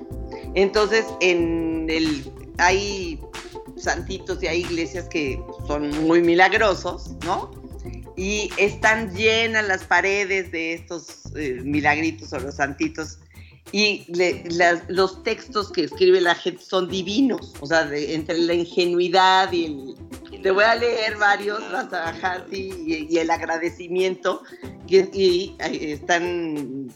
Entonces 0.55 1.05
en 1.21 1.87
el 1.89 2.25
hay 2.59 3.21
santitos 3.77 4.43
y 4.43 4.47
hay 4.47 4.61
iglesias 4.61 5.09
que 5.09 5.41
son 5.67 5.91
muy 6.07 6.23
milagrosos, 6.23 7.11
¿no? 7.25 7.51
Y 8.17 8.51
están 8.59 9.15
llenas 9.15 9.67
las 9.67 9.85
paredes 9.85 10.53
de 10.53 10.75
estos 10.75 11.35
eh, 11.35 11.61
milagritos 11.65 12.33
o 12.33 12.39
los 12.39 12.57
santitos. 12.57 13.19
Y 13.73 14.07
los 14.89 15.23
textos 15.25 15.73
que 15.73 15.85
escribe 15.85 16.21
la 16.21 16.37
gente 16.37 16.63
son 16.63 16.89
divinos, 16.89 17.55
o 17.61 17.67
sea, 17.67 17.89
entre 17.93 18.39
la 18.39 18.55
ingenuidad 18.55 19.51
y 19.51 19.65
el, 19.65 19.97
te 20.45 20.51
voy 20.51 20.65
a 20.65 20.75
leer 20.75 21.17
varios, 21.17 21.59
vas 21.73 21.91
a 21.93 22.45
y, 22.53 23.17
el 23.17 23.31
agradecimiento, 23.31 24.43
y, 24.87 25.57
están, 25.59 26.93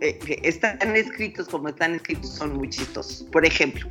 eh, 0.00 0.40
están 0.42 0.78
escritos 0.96 1.48
como 1.48 1.68
están 1.68 1.94
escritos, 1.94 2.30
son 2.30 2.56
muy 2.56 2.68
chistosos. 2.70 3.26
Por 3.30 3.44
ejemplo, 3.44 3.88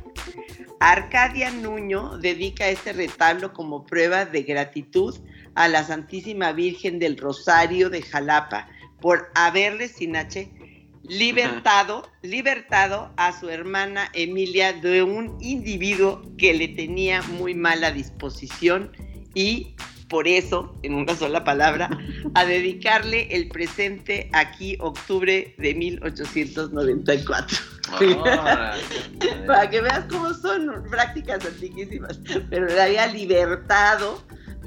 Arcadia 0.80 1.50
Nuño 1.50 2.18
dedica 2.18 2.68
este 2.68 2.92
retablo 2.92 3.52
como 3.52 3.84
prueba 3.84 4.24
de 4.24 4.42
gratitud 4.42 5.16
a 5.54 5.68
la 5.68 5.84
Santísima 5.84 6.52
Virgen 6.52 6.98
del 6.98 7.16
Rosario 7.16 7.90
de 7.90 8.02
Jalapa 8.02 8.68
por 9.00 9.30
haberle 9.34 9.88
sin 9.88 10.16
H 10.16 10.50
libertado, 11.02 12.10
libertado 12.22 13.12
a 13.16 13.38
su 13.38 13.48
hermana 13.48 14.10
Emilia 14.12 14.72
de 14.72 15.02
un 15.02 15.36
individuo 15.40 16.22
que 16.36 16.54
le 16.54 16.68
tenía 16.68 17.22
muy 17.22 17.54
mala 17.54 17.90
disposición 17.90 18.92
y 19.34 19.74
por 20.08 20.26
eso, 20.26 20.74
en 20.82 20.94
una 20.94 21.14
sola 21.14 21.44
palabra, 21.44 21.90
a 22.34 22.44
dedicarle 22.44 23.28
el 23.30 23.48
presente 23.48 24.30
aquí, 24.32 24.76
octubre 24.80 25.54
de 25.58 25.74
1894. 25.74 27.58
Órale. 28.20 28.82
Para 29.46 29.70
que 29.70 29.80
veas 29.80 30.04
cómo 30.10 30.32
son 30.34 30.84
prácticas 30.90 31.44
antiquísimas. 31.44 32.20
Pero 32.50 32.66
le 32.66 32.80
había 32.80 33.06
libertado 33.06 34.22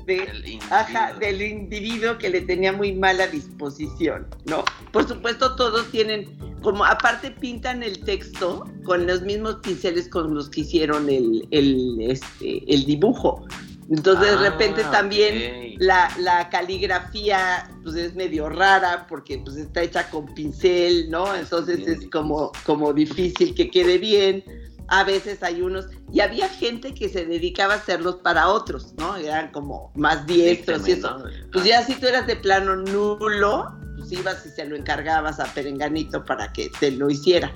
de, 0.05 0.24
El 0.24 0.38
individuo. 0.38 0.67
ajá, 0.71 1.13
del 1.19 1.41
individuo 1.41 2.17
que 2.17 2.29
le 2.29 2.41
tenía 2.41 2.74
muy 2.74 2.93
mala 2.93 3.27
disposición, 3.27 4.27
¿no? 4.45 4.63
Por 4.91 5.07
supuesto, 5.07 5.55
todos 5.55 5.89
tienen, 5.91 6.25
como 6.62 6.86
aparte 6.86 7.31
pintan 7.31 7.83
el 7.83 8.03
texto 8.03 8.65
con 8.83 9.05
los 9.07 9.21
mismos 9.21 9.57
pinceles 9.57 10.07
con 10.10 10.33
los 10.33 10.50
que 10.50 10.62
hicieron 10.62 11.10
el, 11.10 11.48
el, 11.51 11.98
este, 12.01 12.63
el 12.74 12.86
dibujo. 12.86 13.45
Entonces, 13.91 14.31
de 14.39 14.48
Ah, 14.48 14.50
repente 14.50 14.83
también 14.86 15.74
ok. 15.75 15.81
la, 15.81 16.10
la 16.19 16.50
caligrafía 16.50 17.69
pues 17.83 17.95
es 17.95 18.15
medio 18.15 18.48
rara 18.50 19.05
porque 19.07 19.38
pues 19.39 19.57
está 19.57 19.81
hecha 19.81 20.10
con 20.10 20.33
pincel, 20.33 21.10
¿no? 21.12 21.36
Entonces 21.36 21.77
Bien 21.77 21.91
es 22.01 22.10
como, 22.10 22.51
como 22.65 22.93
difícil 22.93 23.53
que 23.53 23.69
quede 23.69 23.98
bien. 23.98 24.43
A 24.88 25.03
veces 25.05 25.41
hay 25.43 25.62
unos, 25.62 25.86
y 26.12 26.19
había 26.19 26.50
gente 26.50 26.93
que 26.93 27.07
se 27.07 27.25
dedicaba 27.25 27.75
a 27.75 27.77
hacerlos 27.77 28.15
para 28.17 28.50
otros, 28.50 28.93
¿no? 28.98 29.15
Eran 29.15 29.51
como 29.51 29.91
más 29.95 30.25
diestros 30.25 30.86
y 30.88 30.91
eso. 30.93 31.17
Pues 31.51 31.63
ya 31.65 31.81
si 31.86 31.95
tú 31.95 32.07
eras 32.07 32.27
de 32.27 32.36
plano 32.36 32.75
nulo, 32.75 33.74
pues 33.98 34.12
ibas 34.12 34.45
y 34.45 34.50
se 34.50 34.65
lo 34.65 34.75
encargabas 34.75 35.39
a 35.39 35.45
Perenganito 35.53 36.25
para 36.25 36.51
que 36.51 36.69
te 36.79 36.91
lo 36.91 37.10
hiciera. 37.10 37.53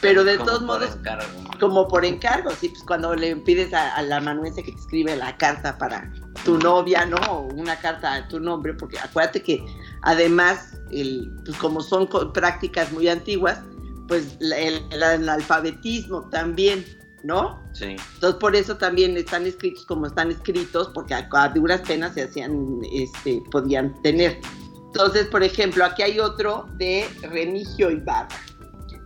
Pero 0.00 0.24
de 0.24 0.38
todos 0.38 0.62
modos, 0.62 0.96
como 1.58 1.86
por 1.86 2.04
encargo, 2.04 2.50
sí, 2.52 2.70
pues 2.70 2.82
cuando 2.84 3.14
le 3.14 3.36
pides 3.36 3.72
a, 3.74 4.00
la 4.02 4.20
manuense 4.20 4.62
que 4.62 4.72
te 4.72 4.78
escribe 4.78 5.14
la 5.16 5.36
carta 5.36 5.76
para 5.76 6.10
tu 6.44 6.58
novia, 6.58 7.04
¿no? 7.04 7.16
O 7.30 7.42
una 7.52 7.76
carta 7.76 8.14
a 8.14 8.28
tu 8.28 8.40
nombre, 8.40 8.72
porque 8.72 8.98
acuérdate 8.98 9.42
que 9.42 9.64
además, 10.02 10.80
el, 10.90 11.30
pues 11.44 11.56
como 11.58 11.82
son 11.82 12.08
prácticas 12.32 12.90
muy 12.92 13.08
antiguas, 13.08 13.60
pues 14.08 14.38
el, 14.40 15.28
alfabetismo 15.28 16.28
también, 16.30 16.84
¿no? 17.22 17.62
Sí. 17.72 17.96
Entonces 18.14 18.40
por 18.40 18.56
eso 18.56 18.76
también 18.76 19.16
están 19.18 19.46
escritos 19.46 19.84
como 19.84 20.06
están 20.06 20.30
escritos, 20.30 20.90
porque 20.94 21.14
a, 21.14 21.48
duras 21.48 21.82
penas 21.82 22.14
se 22.14 22.22
hacían, 22.22 22.80
este, 22.90 23.42
podían 23.50 24.00
tener. 24.02 24.40
Entonces, 24.86 25.26
por 25.26 25.42
ejemplo, 25.44 25.84
aquí 25.84 26.02
hay 26.02 26.18
otro 26.18 26.68
de 26.78 27.06
Remigio 27.22 27.90
Ibarra. 27.90 28.28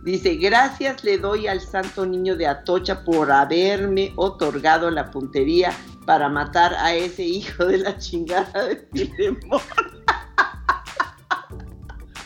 Dice, 0.05 0.35
gracias 0.35 1.03
le 1.03 1.17
doy 1.17 1.47
al 1.47 1.59
santo 1.59 2.05
niño 2.05 2.35
de 2.35 2.45
Atocha 2.45 3.03
por 3.03 3.31
haberme 3.31 4.13
otorgado 4.17 4.91
la 4.91 5.09
puntería 5.09 5.75
para 6.05 6.29
matar 6.29 6.75
a 6.75 6.93
ese 6.93 7.23
hijo 7.23 7.65
de 7.65 7.79
la 7.79 7.97
chingada 7.97 8.67
de 8.67 8.87
Filemón. 8.93 9.61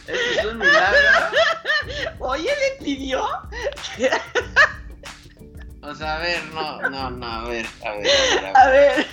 es 0.07 0.45
un 0.45 0.57
milagro. 0.57 0.99
Oye, 2.19 2.49
le 2.49 2.83
pidió. 2.83 3.23
o 5.81 5.95
sea, 5.95 6.15
a 6.17 6.19
ver, 6.19 6.43
no, 6.53 6.81
no, 6.89 7.11
no, 7.11 7.25
a 7.25 7.47
ver, 7.47 7.65
a 7.85 7.91
ver. 7.95 8.07
A 8.55 8.69
ver, 8.71 9.07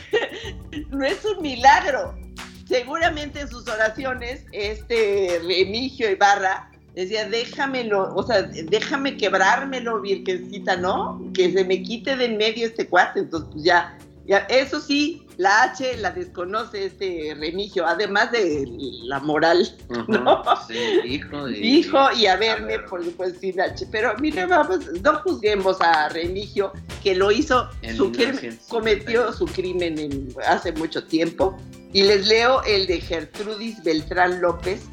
no 0.91 1.07
es 1.07 1.25
un 1.25 1.41
milagro. 1.41 2.19
Seguramente 2.67 3.43
en 3.43 3.49
sus 3.49 3.69
oraciones, 3.69 4.45
este 4.51 5.41
Remigio 5.47 6.11
Ibarra 6.11 6.73
decía, 6.97 7.29
déjamelo, 7.29 8.15
o 8.15 8.23
sea, 8.23 8.43
déjame 8.43 9.17
quebrármelo, 9.17 10.01
virgencita, 10.01 10.77
¿no? 10.77 11.23
Que 11.35 11.53
se 11.53 11.65
me 11.65 11.83
quite 11.83 12.17
de 12.17 12.25
en 12.25 12.39
medio 12.39 12.67
este 12.67 12.89
cuate. 12.89 13.21
Entonces, 13.21 13.51
pues 13.53 13.65
ya, 13.65 13.97
ya, 14.27 14.39
eso 14.49 14.81
sí, 14.81 15.23
la 15.37 15.65
H 15.65 15.99
la 15.99 16.11
desconoce 16.11 16.87
este 16.87 17.37
Remigio, 17.39 17.87
además 17.87 18.33
de 18.33 18.65
la 19.05 19.21
moral, 19.21 19.77
¿no? 20.09 20.43
Sí, 20.67 20.75
hijo 21.05 21.45
de... 21.45 21.59
Hijo 21.59 21.99
y 22.17 22.27
a 22.27 22.37
verme, 22.37 22.79
por 22.81 23.05
supuesto, 23.05 23.41
sin 23.41 23.61
H. 23.61 23.87
Pero 23.93 24.15
mire, 24.19 24.47
vamos, 24.47 24.81
no 25.03 25.19
juzguemos 25.19 25.81
a 25.83 26.09
Remigio, 26.09 26.73
que 27.03 27.15
lo 27.15 27.31
hizo, 27.31 27.69
su 27.95 28.11
crimen, 28.11 28.59
cometió 28.69 29.33
su 29.33 29.45
crimen 29.45 30.29
hace 30.49 30.73
mucho 30.73 31.05
tiempo. 31.05 31.57
Y 31.93 32.03
les 32.03 32.27
leo 32.27 32.63
el 32.65 32.87
de 32.87 33.01
Gertrudis 33.01 33.83
Beltrán 33.85 34.41
López, 34.41 34.87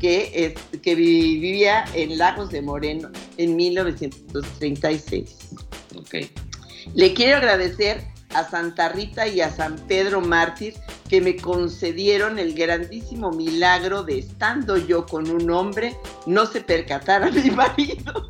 que, 0.00 0.54
que 0.82 0.94
vivía 0.94 1.84
en 1.94 2.18
Lagos 2.18 2.50
de 2.50 2.62
Moreno 2.62 3.10
en 3.36 3.54
1936. 3.54 5.36
Ok. 5.96 6.14
Le 6.94 7.14
quiero 7.14 7.36
agradecer 7.36 8.04
a 8.34 8.48
Santa 8.48 8.88
Rita 8.88 9.26
y 9.26 9.40
a 9.40 9.50
San 9.50 9.76
Pedro 9.86 10.20
Mártir 10.20 10.74
que 11.08 11.20
me 11.20 11.36
concedieron 11.36 12.38
el 12.38 12.54
grandísimo 12.54 13.30
milagro 13.32 14.02
de 14.02 14.20
estando 14.20 14.76
yo 14.76 15.04
con 15.06 15.28
un 15.28 15.50
hombre 15.50 15.96
no 16.26 16.46
se 16.46 16.60
percatara 16.60 17.30
mi 17.30 17.50
marido. 17.50 18.28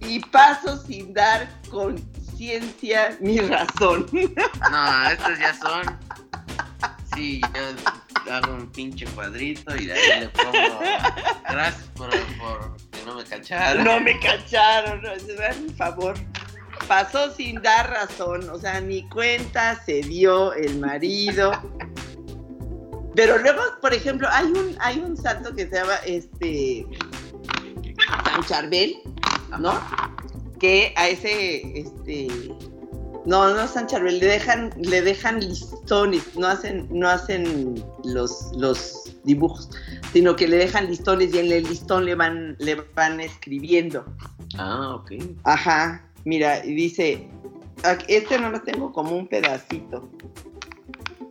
y 0.00 0.20
paso 0.20 0.82
sin 0.84 1.12
dar 1.12 1.48
conciencia 1.70 3.16
mi 3.20 3.38
razón. 3.38 4.06
no, 4.12 5.10
estos 5.10 5.38
ya 5.38 5.54
son. 5.54 5.98
Sí, 7.14 7.40
yo 8.26 8.32
hago 8.32 8.54
un 8.54 8.70
pinche 8.70 9.04
cuadrito 9.06 9.74
y 9.76 9.86
de 9.86 9.92
ahí 9.92 10.20
le 10.20 10.28
pongo. 10.28 10.80
Gracias 11.48 11.88
por, 11.96 12.10
que 12.10 13.02
no 13.04 13.14
me 13.16 13.24
cacharon. 13.24 13.84
No 13.84 14.00
me 14.00 14.18
cacharon, 14.20 15.02
un 15.62 15.74
favor 15.76 16.14
pasó 16.86 17.34
sin 17.34 17.60
dar 17.62 17.90
razón, 17.90 18.48
o 18.50 18.58
sea, 18.58 18.80
ni 18.80 19.08
cuenta 19.08 19.82
se 19.84 20.02
dio 20.02 20.52
el 20.54 20.78
marido. 20.78 21.52
Pero 23.14 23.38
luego, 23.38 23.60
por 23.80 23.92
ejemplo, 23.92 24.28
hay 24.30 24.46
un, 24.46 24.76
hay 24.80 24.98
un 24.98 25.16
santo 25.16 25.54
que 25.54 25.68
se 25.68 25.74
llama 25.74 25.96
este 26.06 26.86
San 28.24 28.42
Charbel, 28.44 28.96
¿no? 29.58 29.78
Que 30.58 30.94
a 30.96 31.08
ese, 31.08 31.78
este, 31.78 32.28
no, 33.24 33.54
no 33.54 33.68
San 33.68 33.86
Charbel, 33.86 34.18
le 34.18 34.26
dejan, 34.26 34.70
le 34.78 35.02
dejan 35.02 35.40
listones, 35.40 36.36
no 36.36 36.46
hacen, 36.46 36.88
no 36.90 37.08
hacen 37.08 37.82
los, 38.04 38.50
los 38.56 39.16
dibujos, 39.24 39.70
sino 40.12 40.34
que 40.34 40.48
le 40.48 40.56
dejan 40.56 40.88
listones 40.88 41.32
y 41.34 41.38
en 41.38 41.52
el 41.52 41.64
listón 41.64 42.04
le 42.04 42.14
van, 42.14 42.56
le 42.58 42.76
van 42.94 43.20
escribiendo. 43.20 44.04
Ah, 44.58 44.96
ok. 44.96 45.12
Ajá. 45.44 46.04
Mira, 46.24 46.64
y 46.64 46.74
dice, 46.74 47.28
este 48.08 48.38
no 48.38 48.50
lo 48.50 48.60
tengo 48.62 48.92
como 48.92 49.16
un 49.16 49.26
pedacito. 49.26 50.08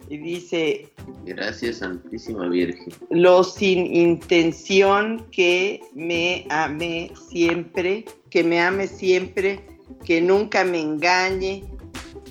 Y 0.09 0.17
dice... 0.17 0.91
Gracias, 1.25 1.77
Santísima 1.77 2.49
Virgen. 2.49 2.93
Lo 3.09 3.43
sin 3.43 3.95
intención 3.95 5.25
que 5.31 5.81
me 5.93 6.45
ame 6.49 7.11
siempre, 7.29 8.03
que 8.29 8.43
me 8.43 8.59
ame 8.59 8.87
siempre, 8.87 9.65
que 10.03 10.19
nunca 10.19 10.65
me 10.65 10.81
engañe, 10.81 11.63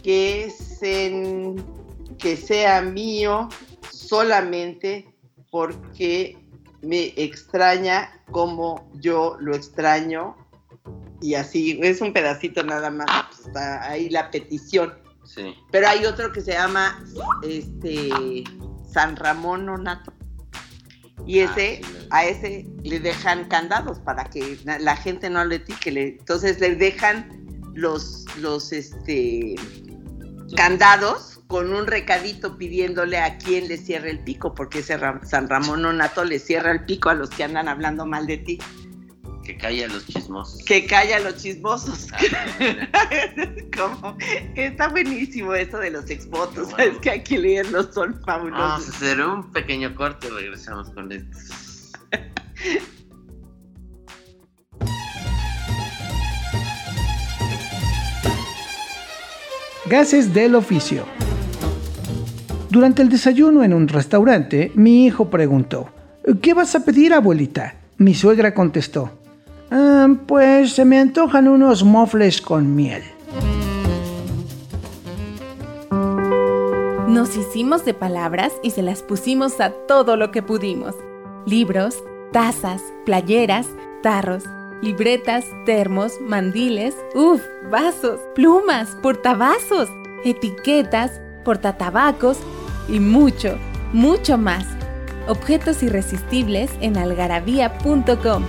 que, 0.03 0.53
que 2.19 2.37
sea 2.37 2.83
mío 2.83 3.49
solamente 3.91 5.09
porque 5.51 6.37
me 6.83 7.13
extraña 7.17 8.11
como 8.31 8.91
yo 8.95 9.37
lo 9.41 9.55
extraño 9.55 10.37
y 11.21 11.35
así, 11.35 11.79
es 11.83 12.01
un 12.01 12.13
pedacito 12.13 12.63
nada 12.63 12.91
más, 12.91 13.07
pues, 13.29 13.47
está 13.47 13.89
ahí 13.89 14.09
la 14.09 14.31
petición. 14.31 14.95
Sí. 15.25 15.55
Pero 15.71 15.89
hay 15.89 16.07
otro 16.07 16.33
que 16.33 16.41
se 16.41 16.53
llama 16.53 17.05
este 17.43 18.45
San 18.91 19.17
Ramón 19.17 19.69
Onato. 19.69 20.13
Y 21.27 21.41
ah, 21.41 21.45
ese, 21.45 21.81
a 22.11 22.25
ese 22.25 22.67
le 22.83 22.99
dejan 22.99 23.47
candados 23.49 23.99
para 24.01 24.25
que 24.25 24.59
la 24.65 24.97
gente 24.97 25.29
no 25.29 25.45
le 25.45 25.59
tique. 25.59 25.91
entonces 25.91 26.59
le 26.59 26.75
dejan 26.75 27.29
los, 27.75 28.25
los 28.39 28.73
este, 28.73 29.55
candados 30.57 31.41
con 31.47 31.73
un 31.73 31.87
recadito 31.87 32.57
pidiéndole 32.57 33.19
a 33.19 33.37
quién 33.39 33.69
le 33.69 33.77
cierre 33.77 34.11
el 34.11 34.21
pico, 34.21 34.55
porque 34.55 34.79
ese 34.81 34.99
San 35.25 35.49
Ramón 35.49 35.85
Onato 35.85 36.25
le 36.25 36.39
cierra 36.39 36.71
el 36.71 36.85
pico 36.85 37.11
a 37.11 37.15
los 37.15 37.31
que 37.31 37.43
andan 37.43 37.69
hablando 37.69 38.07
mal 38.07 38.27
de 38.27 38.39
ti. 38.39 38.59
Que 39.43 39.57
calla 39.57 39.87
a 39.87 39.89
los 39.89 40.07
chismosos. 40.07 40.65
Que 40.65 40.87
calla 40.87 41.17
a 41.17 41.21
los 41.21 41.37
chismosos. 41.37 42.09
Como, 43.77 44.17
está 44.55 44.89
buenísimo 44.89 45.55
eso 45.55 45.79
de 45.79 45.91
los 45.91 46.09
exvotos. 46.09 46.69
Es 46.79 46.99
que 46.99 47.11
hay 47.11 47.23
que 47.25 47.39
leerlos, 47.39 47.93
son 47.93 48.21
fabulosos. 48.25 48.61
Vamos 48.61 48.89
a 48.89 48.97
hacer 48.97 49.21
un 49.21 49.51
pequeño 49.51 49.95
corte 49.97 50.29
y 50.29 50.31
regresamos 50.31 50.91
con 50.91 51.11
esto. 51.11 51.39
Gases 59.91 60.33
del 60.33 60.55
oficio. 60.55 61.03
Durante 62.69 63.03
el 63.03 63.09
desayuno 63.09 63.65
en 63.65 63.75
un 63.75 63.89
restaurante, 63.89 64.71
mi 64.77 65.05
hijo 65.05 65.31
preguntó, 65.31 65.89
¿qué 66.41 66.55
vas 66.55 66.77
a 66.77 66.85
pedir, 66.85 67.13
abuelita? 67.13 67.75
Mi 67.99 68.15
suegra 68.15 68.55
contestó, 68.55 69.11
Ah, 69.69 70.07
pues 70.29 70.75
se 70.75 70.85
me 70.85 71.01
antojan 71.01 71.49
unos 71.49 71.83
mofles 71.83 72.41
con 72.41 72.77
miel. 72.77 73.03
Nos 77.09 77.37
hicimos 77.37 77.85
de 77.85 77.93
palabras 77.93 78.53
y 78.63 78.71
se 78.71 78.83
las 78.83 79.03
pusimos 79.03 79.61
a 79.61 79.71
todo 79.89 80.17
lo 80.17 80.31
que 80.31 80.41
pudimos. 80.41 80.95
Libros, 81.47 81.97
tazas, 82.31 82.81
playeras, 83.05 83.67
tarros, 84.05 84.45
libretas, 84.83 85.45
termos, 85.65 86.21
mandiles, 86.21 86.97
uff, 87.15 87.43
vasos, 87.71 88.21
plumas, 88.35 88.97
portavasos, 89.03 89.89
etiquetas, 90.25 91.21
portatabacos 91.45 92.39
y 92.89 93.01
mucho, 93.01 93.59
mucho 93.93 94.39
más. 94.39 94.67
Objetos 95.29 95.83
irresistibles 95.83 96.71
en 96.81 96.97
algarabía.com. 96.97 98.45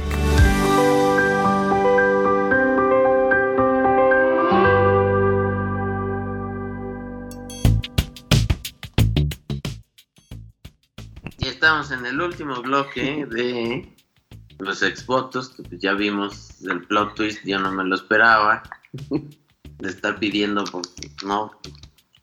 estamos 11.62 11.92
en 11.92 12.04
el 12.08 12.20
último 12.20 12.60
bloque 12.64 13.28
de 13.28 13.88
los 14.62 14.84
exvotos, 14.84 15.50
que 15.50 15.64
pues 15.64 15.82
ya 15.82 15.94
vimos 15.94 16.62
el 16.64 16.86
plot 16.88 17.16
twist, 17.16 17.44
yo 17.46 17.60
no 17.60 17.72
me 17.72 17.84
lo 17.84 17.96
esperaba. 17.96 18.64
de 19.82 19.90
estar 19.90 20.20
pidiendo, 20.20 20.64
pues, 20.66 20.94
no, 21.26 21.52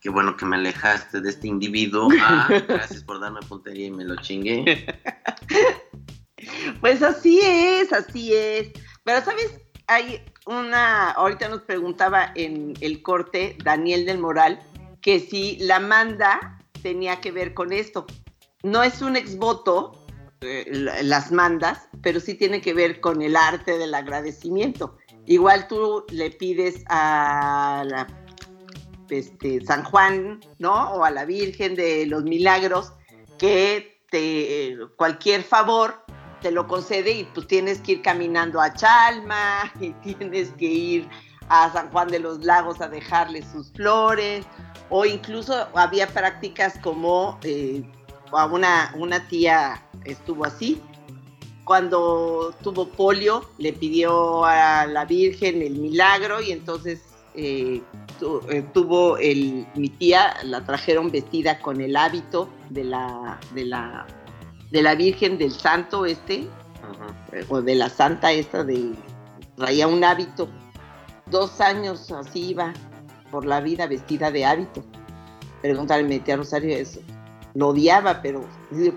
qué 0.00 0.10
bueno 0.10 0.36
que 0.36 0.46
me 0.46 0.56
alejaste 0.56 1.20
de 1.20 1.30
este 1.30 1.48
individuo. 1.48 2.08
Ah, 2.20 2.48
gracias 2.68 3.02
por 3.02 3.20
darme 3.20 3.40
puntería 3.40 3.86
y 3.86 3.90
me 3.90 4.04
lo 4.04 4.16
chingué. 4.16 4.86
Pues 6.80 7.02
así 7.02 7.40
es, 7.42 7.92
así 7.92 8.32
es. 8.32 8.70
Pero, 9.02 9.24
¿sabes? 9.24 9.60
Hay 9.88 10.22
una, 10.46 11.10
ahorita 11.10 11.48
nos 11.48 11.62
preguntaba 11.62 12.30
en 12.36 12.74
el 12.80 13.02
corte 13.02 13.58
Daniel 13.64 14.06
del 14.06 14.18
Moral 14.18 14.60
que 15.02 15.18
si 15.18 15.58
la 15.58 15.80
manda 15.80 16.60
tenía 16.80 17.20
que 17.20 17.32
ver 17.32 17.54
con 17.54 17.72
esto. 17.72 18.06
No 18.62 18.82
es 18.84 19.02
un 19.02 19.16
exvoto, 19.16 20.06
eh, 20.40 20.64
las 21.02 21.32
mandas, 21.32 21.87
pero 22.02 22.20
sí 22.20 22.34
tiene 22.34 22.60
que 22.60 22.74
ver 22.74 23.00
con 23.00 23.22
el 23.22 23.36
arte 23.36 23.78
del 23.78 23.94
agradecimiento. 23.94 24.96
Igual 25.26 25.68
tú 25.68 26.04
le 26.10 26.30
pides 26.30 26.84
a 26.88 27.84
la, 27.86 28.06
este, 29.10 29.64
San 29.64 29.84
Juan, 29.84 30.40
¿no? 30.58 30.92
O 30.92 31.04
a 31.04 31.10
la 31.10 31.24
Virgen 31.24 31.74
de 31.74 32.06
los 32.06 32.24
Milagros 32.24 32.92
que 33.38 34.00
te, 34.10 34.76
cualquier 34.96 35.42
favor 35.42 36.02
te 36.40 36.50
lo 36.50 36.66
concede 36.66 37.10
y 37.12 37.24
pues 37.24 37.46
tienes 37.46 37.80
que 37.80 37.92
ir 37.92 38.02
caminando 38.02 38.60
a 38.60 38.72
Chalma 38.72 39.72
y 39.80 39.92
tienes 40.14 40.50
que 40.52 40.66
ir 40.66 41.08
a 41.48 41.72
San 41.72 41.90
Juan 41.90 42.08
de 42.08 42.20
los 42.20 42.44
Lagos 42.44 42.80
a 42.80 42.88
dejarle 42.88 43.42
sus 43.42 43.72
flores 43.72 44.46
o 44.90 45.04
incluso 45.04 45.68
había 45.74 46.06
prácticas 46.06 46.78
como 46.82 47.38
eh, 47.42 47.82
una, 48.50 48.92
una 48.96 49.26
tía 49.28 49.82
estuvo 50.04 50.44
así, 50.44 50.80
cuando 51.68 52.54
tuvo 52.62 52.88
polio 52.88 53.44
le 53.58 53.74
pidió 53.74 54.42
a 54.46 54.86
la 54.86 55.04
Virgen 55.04 55.60
el 55.60 55.76
milagro 55.76 56.40
y 56.40 56.50
entonces 56.50 57.02
eh, 57.34 57.82
eh, 58.48 58.64
tuvo 58.72 59.18
el, 59.18 59.66
mi 59.74 59.90
tía, 59.90 60.34
la 60.44 60.64
trajeron 60.64 61.10
vestida 61.10 61.60
con 61.60 61.82
el 61.82 61.94
hábito 61.94 62.48
de 62.70 62.84
la, 62.84 63.38
de 63.52 63.66
la, 63.66 64.06
de 64.70 64.82
la 64.82 64.94
Virgen 64.94 65.36
del 65.36 65.52
Santo 65.52 66.06
este, 66.06 66.48
o 67.50 67.60
de 67.60 67.74
la 67.74 67.90
Santa 67.90 68.32
esta 68.32 68.64
de, 68.64 68.94
traía 69.54 69.86
un 69.88 70.02
hábito, 70.02 70.48
dos 71.26 71.60
años 71.60 72.10
así 72.12 72.48
iba 72.48 72.72
por 73.30 73.44
la 73.44 73.60
vida 73.60 73.86
vestida 73.86 74.30
de 74.30 74.46
hábito. 74.46 74.82
Pregúntale 75.60 76.22
a 76.32 76.36
Rosario 76.36 76.74
eso. 76.74 77.00
Lo 77.54 77.68
odiaba, 77.68 78.20
pero 78.22 78.44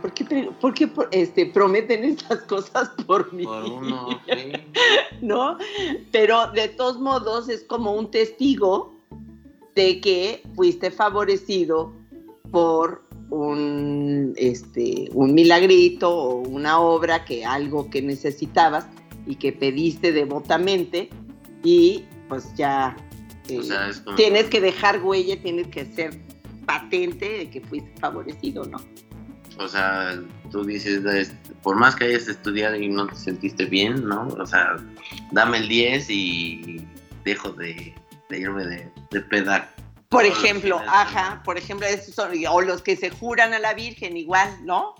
¿por 0.01 0.13
qué, 0.13 0.49
por 0.59 0.73
qué 0.73 0.89
este, 1.11 1.45
prometen 1.47 2.03
estas 2.03 2.41
cosas 2.43 2.89
por 3.07 3.31
mí? 3.33 3.43
Por 3.43 3.63
uno, 3.63 4.09
¿No? 5.21 5.57
Pero 6.11 6.51
de 6.51 6.67
todos 6.67 6.99
modos 6.99 7.49
es 7.49 7.63
como 7.63 7.93
un 7.93 8.11
testigo 8.11 8.93
de 9.75 10.01
que 10.01 10.43
fuiste 10.55 10.91
favorecido 10.91 11.93
por 12.51 13.03
un, 13.29 14.33
este, 14.35 15.09
un 15.13 15.33
milagrito 15.33 16.13
o 16.13 16.35
una 16.35 16.79
obra 16.79 17.23
que 17.23 17.45
algo 17.45 17.89
que 17.89 18.01
necesitabas 18.01 18.85
y 19.25 19.35
que 19.35 19.53
pediste 19.53 20.11
devotamente 20.11 21.09
y 21.63 22.03
pues 22.27 22.53
ya 22.55 22.95
eh, 23.47 23.61
tienes 24.15 24.45
que 24.45 24.61
dejar 24.61 25.01
huella, 25.03 25.41
tienes 25.41 25.67
que 25.67 25.85
ser 25.85 26.19
patente 26.65 27.29
de 27.29 27.49
que 27.49 27.61
fuiste 27.61 27.91
favorecido, 27.99 28.63
¿no? 28.65 28.77
O 29.57 29.67
sea, 29.67 30.19
tú 30.49 30.63
dices, 30.63 31.33
por 31.61 31.75
más 31.75 31.95
que 31.95 32.05
hayas 32.05 32.27
estudiado 32.27 32.75
y 32.75 32.87
no 32.87 33.07
te 33.07 33.15
sentiste 33.15 33.65
bien, 33.65 34.07
¿no? 34.07 34.27
O 34.39 34.45
sea, 34.45 34.77
dame 35.31 35.57
el 35.57 35.67
10 35.67 36.09
y 36.09 36.87
dejo 37.25 37.51
de, 37.51 37.93
irme 38.29 38.65
de, 38.65 38.91
de 39.11 39.21
pedar. 39.21 39.69
Por 40.11 40.25
ejemplo, 40.25 40.81
ajá, 40.87 41.41
por 41.45 41.57
ejemplo, 41.57 41.87
o 42.49 42.61
los 42.61 42.81
que 42.81 42.97
se 42.97 43.09
juran 43.09 43.53
a 43.53 43.59
la 43.59 43.73
Virgen 43.73 44.17
igual, 44.17 44.49
¿no? 44.65 44.95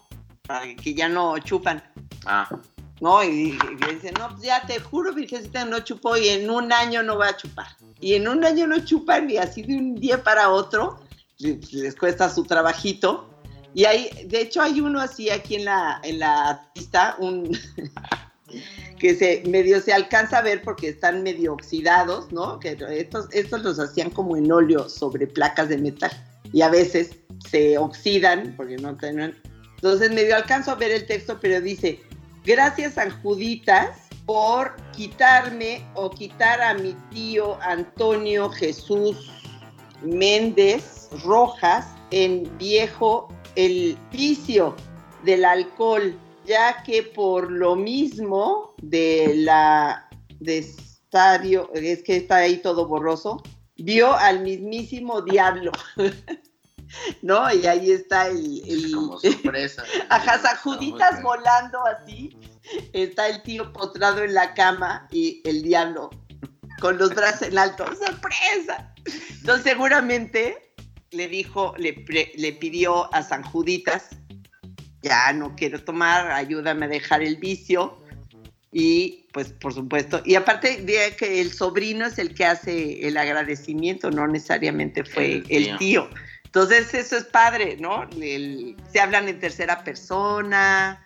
que 0.81 0.93
ya 0.93 1.09
no 1.09 1.37
chupan. 1.39 1.83
Ah. 2.25 2.47
¿No? 2.99 3.23
Y, 3.23 3.57
dicen, 3.89 4.13
no, 4.19 4.29
pues 4.29 4.43
ya 4.43 4.61
te 4.65 4.79
juro, 4.79 5.13
Virgencita, 5.13 5.65
no 5.65 5.79
chupó 5.79 6.17
y 6.17 6.29
en 6.29 6.49
un 6.49 6.71
año 6.71 7.03
no 7.03 7.17
va 7.17 7.29
a 7.29 7.37
chupar. 7.37 7.67
Y 7.99 8.13
en 8.13 8.27
un 8.27 8.45
año 8.45 8.67
no 8.67 8.85
chupan 8.85 9.29
y 9.29 9.37
así 9.37 9.63
de 9.63 9.75
un 9.75 9.95
día 9.95 10.23
para 10.23 10.49
otro 10.49 11.00
les 11.41 11.95
cuesta 11.95 12.29
su 12.29 12.43
trabajito. 12.43 13.29
Y 13.73 13.85
hay, 13.85 14.09
de 14.25 14.41
hecho, 14.41 14.61
hay 14.61 14.81
uno 14.81 14.99
así 14.99 15.29
aquí 15.29 15.55
en 15.55 15.65
la, 15.65 15.99
en 16.03 16.19
la 16.19 16.69
pista, 16.73 17.15
un 17.19 17.57
que 18.99 19.15
se 19.15 19.43
medio 19.47 19.81
se 19.81 19.93
alcanza 19.93 20.39
a 20.39 20.41
ver 20.41 20.61
porque 20.61 20.89
están 20.89 21.23
medio 21.23 21.53
oxidados, 21.53 22.31
¿no? 22.31 22.59
Que 22.59 22.77
estos, 22.89 23.27
estos 23.31 23.63
los 23.63 23.79
hacían 23.79 24.09
como 24.09 24.35
en 24.35 24.51
óleo 24.51 24.89
sobre 24.89 25.25
placas 25.25 25.69
de 25.69 25.77
metal 25.77 26.11
y 26.53 26.61
a 26.61 26.69
veces 26.69 27.17
se 27.49 27.77
oxidan 27.77 28.53
porque 28.57 28.77
no 28.77 28.95
tienen. 28.97 29.35
Entonces 29.75 30.11
medio 30.11 30.35
alcanzo 30.35 30.71
a 30.71 30.75
ver 30.75 30.91
el 30.91 31.07
texto, 31.07 31.39
pero 31.41 31.61
dice, 31.61 31.99
gracias 32.45 32.95
San 32.95 33.09
Juditas 33.21 33.97
por 34.25 34.75
quitarme 34.91 35.83
o 35.95 36.09
quitar 36.11 36.61
a 36.61 36.73
mi 36.75 36.93
tío 37.09 37.59
Antonio 37.61 38.49
Jesús 38.49 39.31
Méndez 40.03 41.00
Rojas 41.23 41.87
en 42.11 42.57
viejo 42.57 43.27
el 43.55 43.97
vicio 44.11 44.75
del 45.23 45.45
alcohol, 45.45 46.17
ya 46.45 46.83
que 46.83 47.03
por 47.03 47.51
lo 47.51 47.75
mismo 47.75 48.73
de 48.81 49.33
la 49.35 50.09
de 50.39 50.59
estadio, 50.59 51.69
es 51.73 52.03
que 52.03 52.17
está 52.17 52.37
ahí 52.37 52.57
todo 52.57 52.87
borroso, 52.87 53.43
vio 53.77 54.13
al 54.15 54.41
mismísimo 54.41 55.21
diablo. 55.21 55.71
¿No? 57.21 57.53
Y 57.53 57.65
ahí 57.67 57.91
está 57.91 58.27
el. 58.27 58.61
el 58.67 58.91
como 58.93 59.17
sorpresa. 59.19 59.83
Ajá, 60.09 60.41
volando 61.23 61.79
así. 61.85 62.35
Está 62.93 63.27
el 63.27 63.41
tío 63.43 63.71
postrado 63.71 64.23
en 64.23 64.33
la 64.33 64.53
cama 64.53 65.07
y 65.11 65.41
el 65.45 65.63
diablo 65.63 66.09
con 66.81 66.97
los 66.97 67.13
brazos 67.15 67.43
en 67.43 67.57
alto. 67.57 67.85
¡Sorpresa! 67.95 68.93
Entonces, 69.39 69.63
seguramente 69.63 70.70
le 71.11 71.27
dijo, 71.27 71.73
le, 71.77 72.03
le 72.35 72.53
pidió 72.53 73.13
a 73.13 73.21
San 73.23 73.43
Juditas, 73.43 74.09
ya 75.01 75.33
no 75.33 75.55
quiero 75.55 75.83
tomar, 75.83 76.31
ayúdame 76.31 76.85
a 76.85 76.89
dejar 76.89 77.21
el 77.21 77.37
vicio. 77.37 77.97
Y 78.73 79.25
pues 79.33 79.51
por 79.51 79.73
supuesto, 79.73 80.21
y 80.23 80.35
aparte 80.35 80.81
de 80.81 81.13
que 81.17 81.41
el 81.41 81.51
sobrino 81.51 82.05
es 82.05 82.17
el 82.17 82.33
que 82.33 82.45
hace 82.45 83.05
el 83.05 83.17
agradecimiento, 83.17 84.11
no 84.11 84.27
necesariamente 84.27 85.03
fue 85.03 85.43
el 85.49 85.77
tío. 85.77 86.09
Entonces 86.45 86.93
eso 86.93 87.17
es 87.17 87.25
padre, 87.25 87.77
¿no? 87.79 88.07
se 88.11 88.99
hablan 88.99 89.27
en 89.27 89.39
tercera 89.39 89.83
persona, 89.83 91.05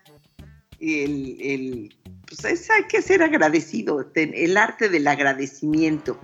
el, 0.79 1.37
el, 1.39 1.95
pues 2.27 2.69
hay 2.69 2.83
que 2.87 3.01
ser 3.01 3.23
agradecido, 3.23 4.11
el 4.13 4.57
arte 4.57 4.89
del 4.89 5.07
agradecimiento. 5.07 6.19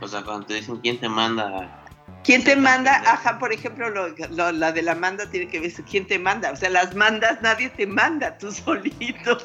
O 0.00 0.08
sea, 0.08 0.22
cuando 0.22 0.46
te 0.46 0.54
dicen 0.54 0.78
quién 0.78 0.98
te 0.98 1.08
manda 1.08 1.83
¿Quién 2.24 2.42
te 2.42 2.56
manda? 2.56 2.96
Ajá, 3.06 3.38
por 3.38 3.52
ejemplo, 3.52 3.90
la 3.90 4.72
de 4.72 4.82
la 4.82 4.94
manda 4.94 5.30
tiene 5.30 5.46
que 5.46 5.60
ver, 5.60 5.72
¿quién 5.90 6.06
te 6.06 6.18
manda? 6.18 6.50
O 6.52 6.56
sea, 6.56 6.70
las 6.70 6.94
mandas, 6.94 7.42
nadie 7.42 7.68
te 7.68 7.86
manda, 7.86 8.38
tú 8.38 8.50
solito. 8.50 9.38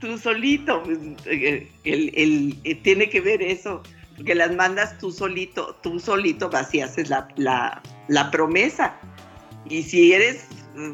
tú 0.00 0.18
solito, 0.18 0.82
pues, 0.82 0.98
el, 1.84 2.58
eh, 2.64 2.74
tiene 2.76 3.10
que 3.10 3.20
ver 3.20 3.42
eso, 3.42 3.82
porque 4.16 4.34
las 4.34 4.54
mandas 4.54 4.96
tú 4.98 5.12
solito, 5.12 5.78
tú 5.82 6.00
solito 6.00 6.48
vas 6.48 6.74
y 6.74 6.80
haces 6.80 7.10
la, 7.10 7.82
la 8.08 8.30
promesa. 8.30 8.96
Y 9.68 9.82
si 9.82 10.12
eres 10.12 10.46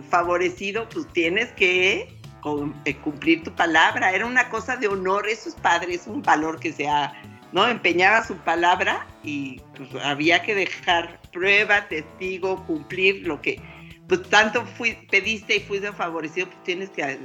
favorecido, 0.09 0.88
pues 0.88 1.07
tienes 1.12 1.50
que 1.53 1.92
eh, 1.92 2.20
cumplir 2.40 3.42
tu 3.42 3.53
palabra. 3.53 4.12
Era 4.12 4.26
una 4.26 4.48
cosa 4.48 4.76
de 4.76 4.88
honor, 4.88 5.29
eso 5.29 5.48
es 5.48 5.55
padre, 5.57 5.94
es 5.94 6.07
un 6.07 6.22
valor 6.22 6.59
que 6.61 6.72
se 6.72 6.88
ha, 6.88 7.12
¿no? 7.53 7.66
Empeñaba 7.66 8.24
su 8.24 8.37
palabra 8.37 9.07
y 9.22 9.61
pues, 9.76 9.90
había 10.05 10.42
que 10.42 10.55
dejar 10.55 11.20
prueba, 11.33 11.88
testigo, 11.88 12.64
cumplir 12.66 13.26
lo 13.26 13.40
que, 13.40 13.61
pues 14.09 14.22
tanto 14.29 14.64
fui, 14.64 14.96
pediste 15.11 15.57
y 15.57 15.61
fuiste 15.61 15.92
favorecido, 15.92 16.46
pues 16.48 16.62
tienes 16.64 16.90
que 16.90 17.18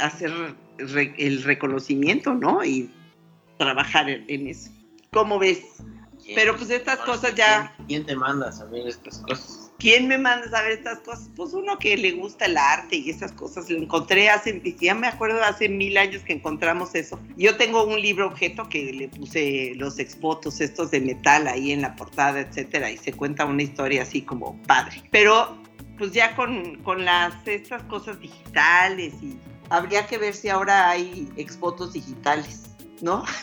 hacer 0.00 0.32
el 0.78 1.42
reconocimiento, 1.42 2.34
¿no? 2.34 2.64
Y 2.64 2.90
trabajar 3.58 4.08
en, 4.08 4.46
eso. 4.46 4.70
¿Cómo 5.12 5.38
ves? 5.38 5.62
Pero 6.34 6.56
pues 6.56 6.70
estas 6.70 6.98
cosas 7.00 7.34
ya... 7.34 7.74
¿Quién 7.88 8.06
te 8.06 8.16
manda 8.16 8.48
a 8.48 8.52
saber 8.52 8.86
estas 8.86 9.18
cosas? 9.18 9.71
¿Quién 9.82 10.06
me 10.06 10.16
manda 10.16 10.46
a 10.46 10.50
saber 10.50 10.70
estas 10.70 11.00
cosas? 11.00 11.28
Pues 11.34 11.54
uno 11.54 11.76
que 11.76 11.96
le 11.96 12.12
gusta 12.12 12.44
el 12.44 12.56
arte 12.56 12.94
y 12.94 13.10
esas 13.10 13.32
cosas. 13.32 13.68
Lo 13.68 13.78
encontré 13.78 14.30
hace, 14.30 14.62
ya 14.80 14.94
me 14.94 15.08
acuerdo 15.08 15.42
hace 15.42 15.68
mil 15.68 15.98
años 15.98 16.22
que 16.22 16.34
encontramos 16.34 16.94
eso. 16.94 17.18
Yo 17.36 17.56
tengo 17.56 17.82
un 17.82 18.00
libro 18.00 18.28
objeto 18.28 18.68
que 18.68 18.92
le 18.92 19.08
puse 19.08 19.72
los 19.74 19.98
expotos 19.98 20.60
estos 20.60 20.92
de 20.92 21.00
metal 21.00 21.48
ahí 21.48 21.72
en 21.72 21.82
la 21.82 21.96
portada, 21.96 22.42
etcétera, 22.42 22.92
y 22.92 22.96
se 22.96 23.12
cuenta 23.12 23.44
una 23.44 23.64
historia 23.64 24.02
así 24.02 24.22
como 24.22 24.56
padre. 24.68 25.02
Pero 25.10 25.58
pues 25.98 26.12
ya 26.12 26.36
con, 26.36 26.76
con 26.84 27.04
las 27.04 27.34
estas 27.44 27.82
cosas 27.82 28.20
digitales 28.20 29.14
y 29.20 29.36
habría 29.68 30.06
que 30.06 30.16
ver 30.16 30.34
si 30.34 30.48
ahora 30.48 30.90
hay 30.90 31.28
exfotos 31.36 31.94
digitales, 31.94 32.71
¿no? 33.02 33.24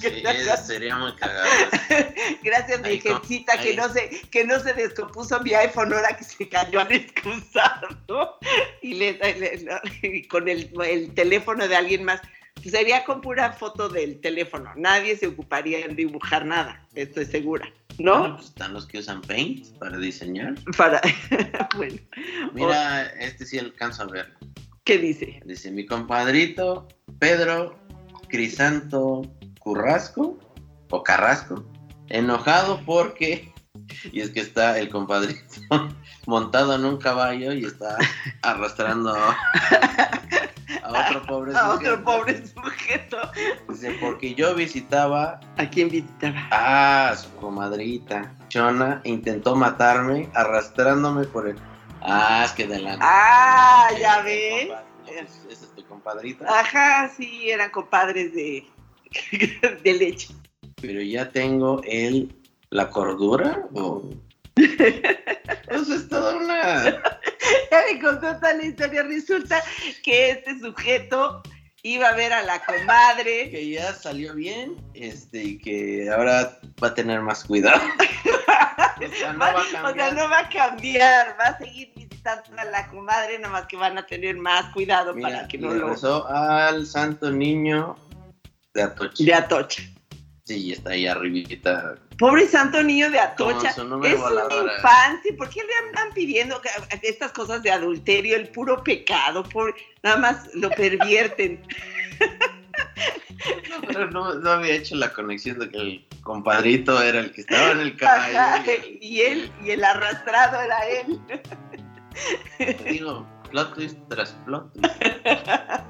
Sí, 0.00 0.22
sería 0.66 0.96
muy 0.96 1.14
cagado. 1.16 1.46
Gracias, 2.42 2.80
virgencita, 2.82 3.58
que 3.60 3.74
no 3.76 3.88
se, 3.90 4.08
que 4.30 4.44
no 4.44 4.58
se 4.60 4.72
descompuso 4.72 5.38
mi 5.40 5.52
iPhone 5.52 5.92
ahora 5.92 6.16
que 6.16 6.24
se 6.24 6.48
cayó 6.48 6.80
al 6.80 6.90
excusado. 6.92 8.38
Y, 8.80 8.94
le, 8.94 9.12
le- 9.12 9.66
y 10.02 10.26
con 10.28 10.48
el, 10.48 10.70
el 10.86 11.12
teléfono 11.14 11.68
de 11.68 11.76
alguien 11.76 12.04
más. 12.04 12.20
Pues 12.54 12.70
sería 12.70 13.04
con 13.04 13.20
pura 13.20 13.52
foto 13.52 13.90
del 13.90 14.20
teléfono. 14.22 14.72
Nadie 14.76 15.16
se 15.16 15.26
ocuparía 15.26 15.80
en 15.80 15.94
dibujar 15.94 16.46
nada, 16.46 16.82
estoy 16.94 17.26
segura. 17.26 17.70
Bueno, 17.98 18.28
¿No? 18.28 18.36
pues 18.36 18.48
están 18.48 18.72
los 18.72 18.86
que 18.86 18.98
usan 18.98 19.20
Paint 19.22 19.66
para 19.78 19.98
diseñar. 19.98 20.54
Para. 20.76 21.02
bueno, 21.76 21.96
Mira, 22.54 23.06
este 23.20 23.44
sí 23.44 23.58
alcanzo 23.58 24.04
a 24.04 24.06
ver. 24.06 24.32
¿qué 24.84 24.98
dice? 24.98 25.40
Dice 25.44 25.70
mi 25.70 25.84
compadrito 25.84 26.88
Pedro 27.18 27.78
Crisanto 28.28 29.22
Currasco 29.60 30.38
o 30.90 31.02
Carrasco, 31.02 31.64
enojado 32.08 32.80
porque, 32.86 33.52
y 34.12 34.20
es 34.20 34.30
que 34.30 34.40
está 34.40 34.78
el 34.78 34.88
compadrito 34.88 35.40
montado 36.26 36.74
en 36.74 36.84
un 36.84 36.96
caballo 36.98 37.52
y 37.52 37.64
está 37.64 37.96
arrastrando 38.42 39.14
a 39.14 40.90
otro 41.08 41.26
pobre 41.26 41.56
A 41.56 41.70
otro 41.70 42.02
pobre 42.04 42.46
sujeto. 42.46 43.18
Dice, 43.68 43.96
porque 44.00 44.34
yo 44.34 44.54
visitaba 44.54 45.40
¿A 45.56 45.68
quién 45.68 45.88
visitaba? 45.88 46.48
a 46.50 47.16
su 47.16 47.34
comadrita. 47.36 48.32
Chona 48.48 49.00
intentó 49.04 49.56
matarme 49.56 50.30
arrastrándome 50.34 51.24
por 51.24 51.48
el... 51.48 51.56
Ah, 52.02 52.42
es 52.44 52.52
que 52.52 52.66
de 52.66 52.78
la... 52.78 52.98
Ah, 53.00 53.88
ya 53.98 54.22
ves. 54.22 54.68
compadre, 54.68 55.65
Ajá, 56.46 57.10
sí, 57.16 57.50
eran 57.50 57.70
compadres 57.70 58.32
de, 58.34 58.64
de 59.82 59.94
leche. 59.94 60.28
pero 60.80 61.00
ya 61.00 61.28
tengo 61.30 61.80
el 61.84 62.34
la 62.70 62.90
cordura 62.90 63.66
o 63.74 64.10
eso 64.56 65.94
es 65.94 66.08
toda 66.08 66.36
una 66.36 66.82
Ya 67.70 67.82
me 67.92 68.00
contó 68.00 68.34
toda 68.36 68.54
la 68.54 68.64
historia. 68.64 69.02
Resulta 69.04 69.62
que 70.02 70.30
este 70.30 70.58
sujeto 70.58 71.42
iba 71.82 72.08
a 72.08 72.14
ver 72.16 72.32
a 72.32 72.42
la 72.42 72.64
comadre. 72.64 73.50
que 73.50 73.70
ya 73.70 73.92
salió 73.92 74.34
bien 74.34 74.76
este 74.94 75.42
y 75.42 75.58
que 75.58 76.10
ahora 76.10 76.58
va 76.82 76.88
a 76.88 76.94
tener 76.94 77.20
más 77.20 77.44
cuidado 77.44 77.80
o 78.26 79.14
sea 79.14 79.32
no 79.34 79.38
va 79.38 79.50
a 79.50 79.56
o 79.56 79.64
sea, 79.64 79.82
cambiar 79.82 80.14
no 80.14 80.28
va 80.28 80.38
a 80.40 80.48
cambiar, 80.48 81.36
va 81.38 81.44
a 81.44 81.58
seguir 81.58 81.92
visitando 82.26 82.60
a 82.60 82.64
la 82.64 82.86
comadre, 82.88 83.38
nada 83.38 83.52
más 83.52 83.66
que 83.66 83.76
van 83.76 83.98
a 83.98 84.06
tener 84.06 84.36
más 84.36 84.72
cuidado 84.72 85.14
Mira, 85.14 85.28
para 85.28 85.48
que 85.48 85.58
no 85.58 85.72
lo 85.72 85.90
rezó 85.90 86.26
al 86.26 86.86
santo 86.86 87.30
niño 87.30 87.96
de 88.74 88.82
Atocha 88.82 89.24
de 89.24 89.34
Atocha. 89.34 89.82
sí 90.44 90.72
está 90.72 90.90
ahí 90.90 91.06
arribita 91.06 91.96
Pobre 92.18 92.48
santo 92.48 92.82
niño 92.82 93.10
de 93.10 93.20
Atocha. 93.20 93.68
Es 93.68 93.78
una 93.78 94.08
infancia. 94.08 95.34
¿Por 95.36 95.50
qué 95.50 95.60
le 95.62 95.88
andan 95.88 96.14
pidiendo 96.14 96.58
estas 97.02 97.30
cosas 97.32 97.62
de 97.62 97.70
adulterio, 97.70 98.36
el 98.36 98.48
puro 98.48 98.82
pecado? 98.82 99.42
Pobre, 99.42 99.74
nada 100.02 100.16
más 100.16 100.48
lo 100.54 100.70
pervierten. 100.70 101.62
no, 103.68 103.86
pero 103.86 104.10
no, 104.10 104.32
no 104.32 104.50
había 104.50 104.76
hecho 104.76 104.94
la 104.94 105.12
conexión 105.12 105.58
de 105.58 105.68
que 105.68 105.76
el 105.76 106.06
compadrito 106.22 107.02
era 107.02 107.20
el 107.20 107.32
que 107.32 107.42
estaba 107.42 107.72
en 107.72 107.80
el 107.80 107.96
Ajá, 108.00 108.32
caballo 108.32 108.72
y 108.98 109.20
él, 109.20 109.52
y 109.62 109.72
el 109.72 109.84
arrastrado 109.84 110.58
era 110.62 110.78
él. 110.88 111.20
digo 112.88 113.26
plot 113.50 113.74
twist 113.74 113.98
tras 114.08 114.32
plot 114.44 114.72
twist. 114.72 114.94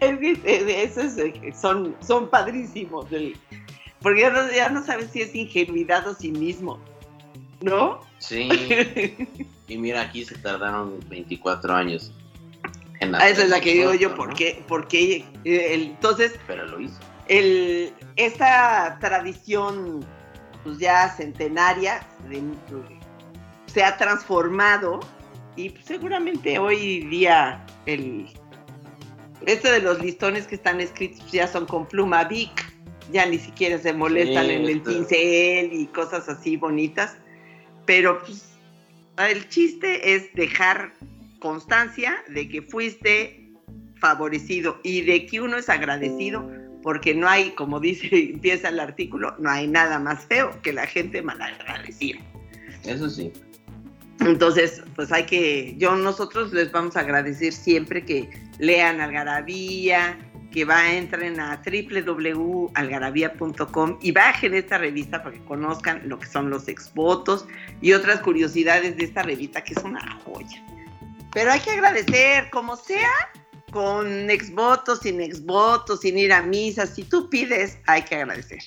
Es 0.00 0.18
que 0.18 0.32
eh, 0.44 0.82
esos 0.82 1.16
eh, 1.16 1.52
son, 1.58 1.96
son 2.06 2.28
padrísimos. 2.28 3.10
el- 3.10 3.36
porque 4.02 4.20
ya 4.20 4.30
no, 4.30 4.52
ya 4.52 4.68
no 4.68 4.84
sabes 4.84 5.10
si 5.10 5.22
es 5.22 5.34
ingenuidad 5.34 6.06
o 6.06 6.14
cinismo. 6.14 6.78
¿No? 7.60 8.00
Sí. 8.18 8.48
Y 9.68 9.78
mira, 9.78 10.02
aquí 10.02 10.24
se 10.24 10.38
tardaron 10.38 11.00
24 11.08 11.74
años. 11.74 12.12
En 13.00 13.14
Ah, 13.16 13.28
esa 13.28 13.42
es 13.42 13.48
la 13.50 13.60
que 13.60 13.72
digo 13.72 13.94
yo, 13.94 14.10
¿no? 14.10 14.14
porque, 14.14 14.62
porque 14.68 15.24
eh, 15.44 15.74
el- 15.74 15.82
entonces 15.86 16.38
Pero 16.46 16.66
lo 16.66 16.78
hizo. 16.80 17.00
el, 17.26 17.92
esta 18.14 18.96
tradición 19.00 20.04
pues 20.62 20.78
ya 20.78 21.08
centenaria 21.16 22.06
de- 22.28 22.42
se 23.76 23.84
ha 23.84 23.98
transformado 23.98 25.00
y 25.54 25.68
seguramente 25.84 26.58
hoy 26.58 27.00
día 27.10 27.62
el 27.84 28.26
esto 29.44 29.70
de 29.70 29.80
los 29.82 30.00
listones 30.00 30.46
que 30.46 30.54
están 30.54 30.80
escritos 30.80 31.30
ya 31.30 31.46
son 31.46 31.66
con 31.66 31.84
pluma 31.86 32.24
Bic, 32.24 32.72
ya 33.12 33.26
ni 33.26 33.36
siquiera 33.36 33.76
se 33.76 33.92
molestan 33.92 34.46
Sí, 34.46 34.52
en 34.52 34.62
el 34.62 34.70
esto- 34.78 34.90
pincel 34.90 35.72
y 35.74 35.86
cosas 35.88 36.26
así 36.26 36.56
bonitas, 36.56 37.18
pero 37.84 38.18
pues 38.20 38.48
el 39.18 39.46
chiste 39.50 40.14
es 40.14 40.32
dejar 40.32 40.94
constancia 41.38 42.16
de 42.28 42.48
que 42.48 42.62
fuiste 42.62 43.52
favorecido 44.00 44.80
y 44.84 45.02
de 45.02 45.26
que 45.26 45.42
uno 45.42 45.58
es 45.58 45.68
agradecido 45.68 46.50
porque 46.82 47.14
no 47.14 47.28
hay, 47.28 47.50
como 47.50 47.78
dice, 47.78 48.08
empieza 48.32 48.70
el 48.70 48.80
artículo, 48.80 49.34
no 49.38 49.50
hay 49.50 49.68
nada 49.68 49.98
más 49.98 50.24
feo 50.24 50.62
que 50.62 50.72
la 50.72 50.86
gente 50.86 51.20
malagradecida. 51.20 52.20
Eso 52.84 53.10
sí. 53.10 53.32
Entonces, 54.20 54.82
pues 54.94 55.10
hay 55.12 55.26
que, 55.26 55.74
yo 55.76 55.94
nosotros 55.94 56.50
les 56.52 56.72
vamos 56.72 56.96
a 56.96 57.00
agradecer 57.00 57.52
siempre 57.52 58.02
que 58.04 58.30
lean 58.58 59.00
Algarabía, 59.00 60.18
que 60.50 60.64
va, 60.64 60.90
entren 60.90 61.38
a 61.38 61.62
www.algarabía.com 61.62 63.98
y 64.00 64.12
bajen 64.12 64.54
esta 64.54 64.78
revista 64.78 65.22
para 65.22 65.36
que 65.36 65.44
conozcan 65.44 66.08
lo 66.08 66.18
que 66.18 66.26
son 66.26 66.48
los 66.48 66.66
exvotos 66.68 67.46
y 67.82 67.92
otras 67.92 68.20
curiosidades 68.20 68.96
de 68.96 69.04
esta 69.04 69.22
revista 69.22 69.62
que 69.62 69.74
es 69.74 69.84
una 69.84 70.18
joya. 70.24 70.64
Pero 71.34 71.52
hay 71.52 71.60
que 71.60 71.72
agradecer, 71.72 72.48
como 72.50 72.76
sea, 72.76 73.12
con 73.70 74.30
exvotos, 74.30 75.00
sin 75.00 75.20
exvotos, 75.20 76.00
sin 76.00 76.16
ir 76.16 76.32
a 76.32 76.40
misa, 76.40 76.86
si 76.86 77.04
tú 77.04 77.28
pides, 77.28 77.76
hay 77.86 78.00
que 78.02 78.14
agradecer 78.14 78.60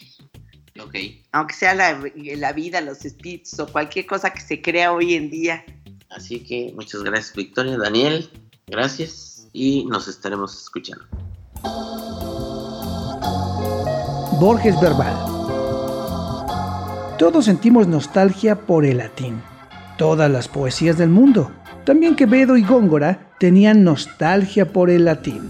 Ok. 0.84 0.96
aunque 1.32 1.54
sea 1.54 1.74
la, 1.74 2.00
la 2.16 2.54
vida, 2.54 2.82
los 2.82 3.06
espíritus 3.06 3.60
o 3.60 3.68
cualquier 3.68 4.06
cosa 4.06 4.32
que 4.32 4.42
se 4.42 4.62
crea 4.62 4.92
hoy 4.94 5.16
en 5.16 5.30
día. 5.30 5.66
Así 6.10 6.40
que 6.40 6.72
muchas 6.76 7.04
gracias, 7.04 7.36
Victoria. 7.36 7.78
Daniel, 7.78 8.30
gracias. 8.68 9.48
Y 9.54 9.86
nos 9.86 10.08
estaremos 10.08 10.60
escuchando. 10.62 11.06
Borges 14.40 14.80
Verbal. 14.80 15.16
Todos 17.18 17.46
sentimos 17.46 17.88
nostalgia 17.88 18.56
por 18.56 18.86
el 18.86 18.98
latín. 19.00 19.42
Todas 19.98 20.32
las 20.32 20.48
poesías 20.48 20.98
del 20.98 21.10
mundo. 21.10 21.52
También 21.86 22.16
Quevedo 22.16 22.56
y 22.56 22.64
Góngora 22.64 23.34
tenían 23.40 23.84
nostalgia 23.84 24.72
por 24.72 24.90
el 24.90 25.06
latín. 25.06 25.50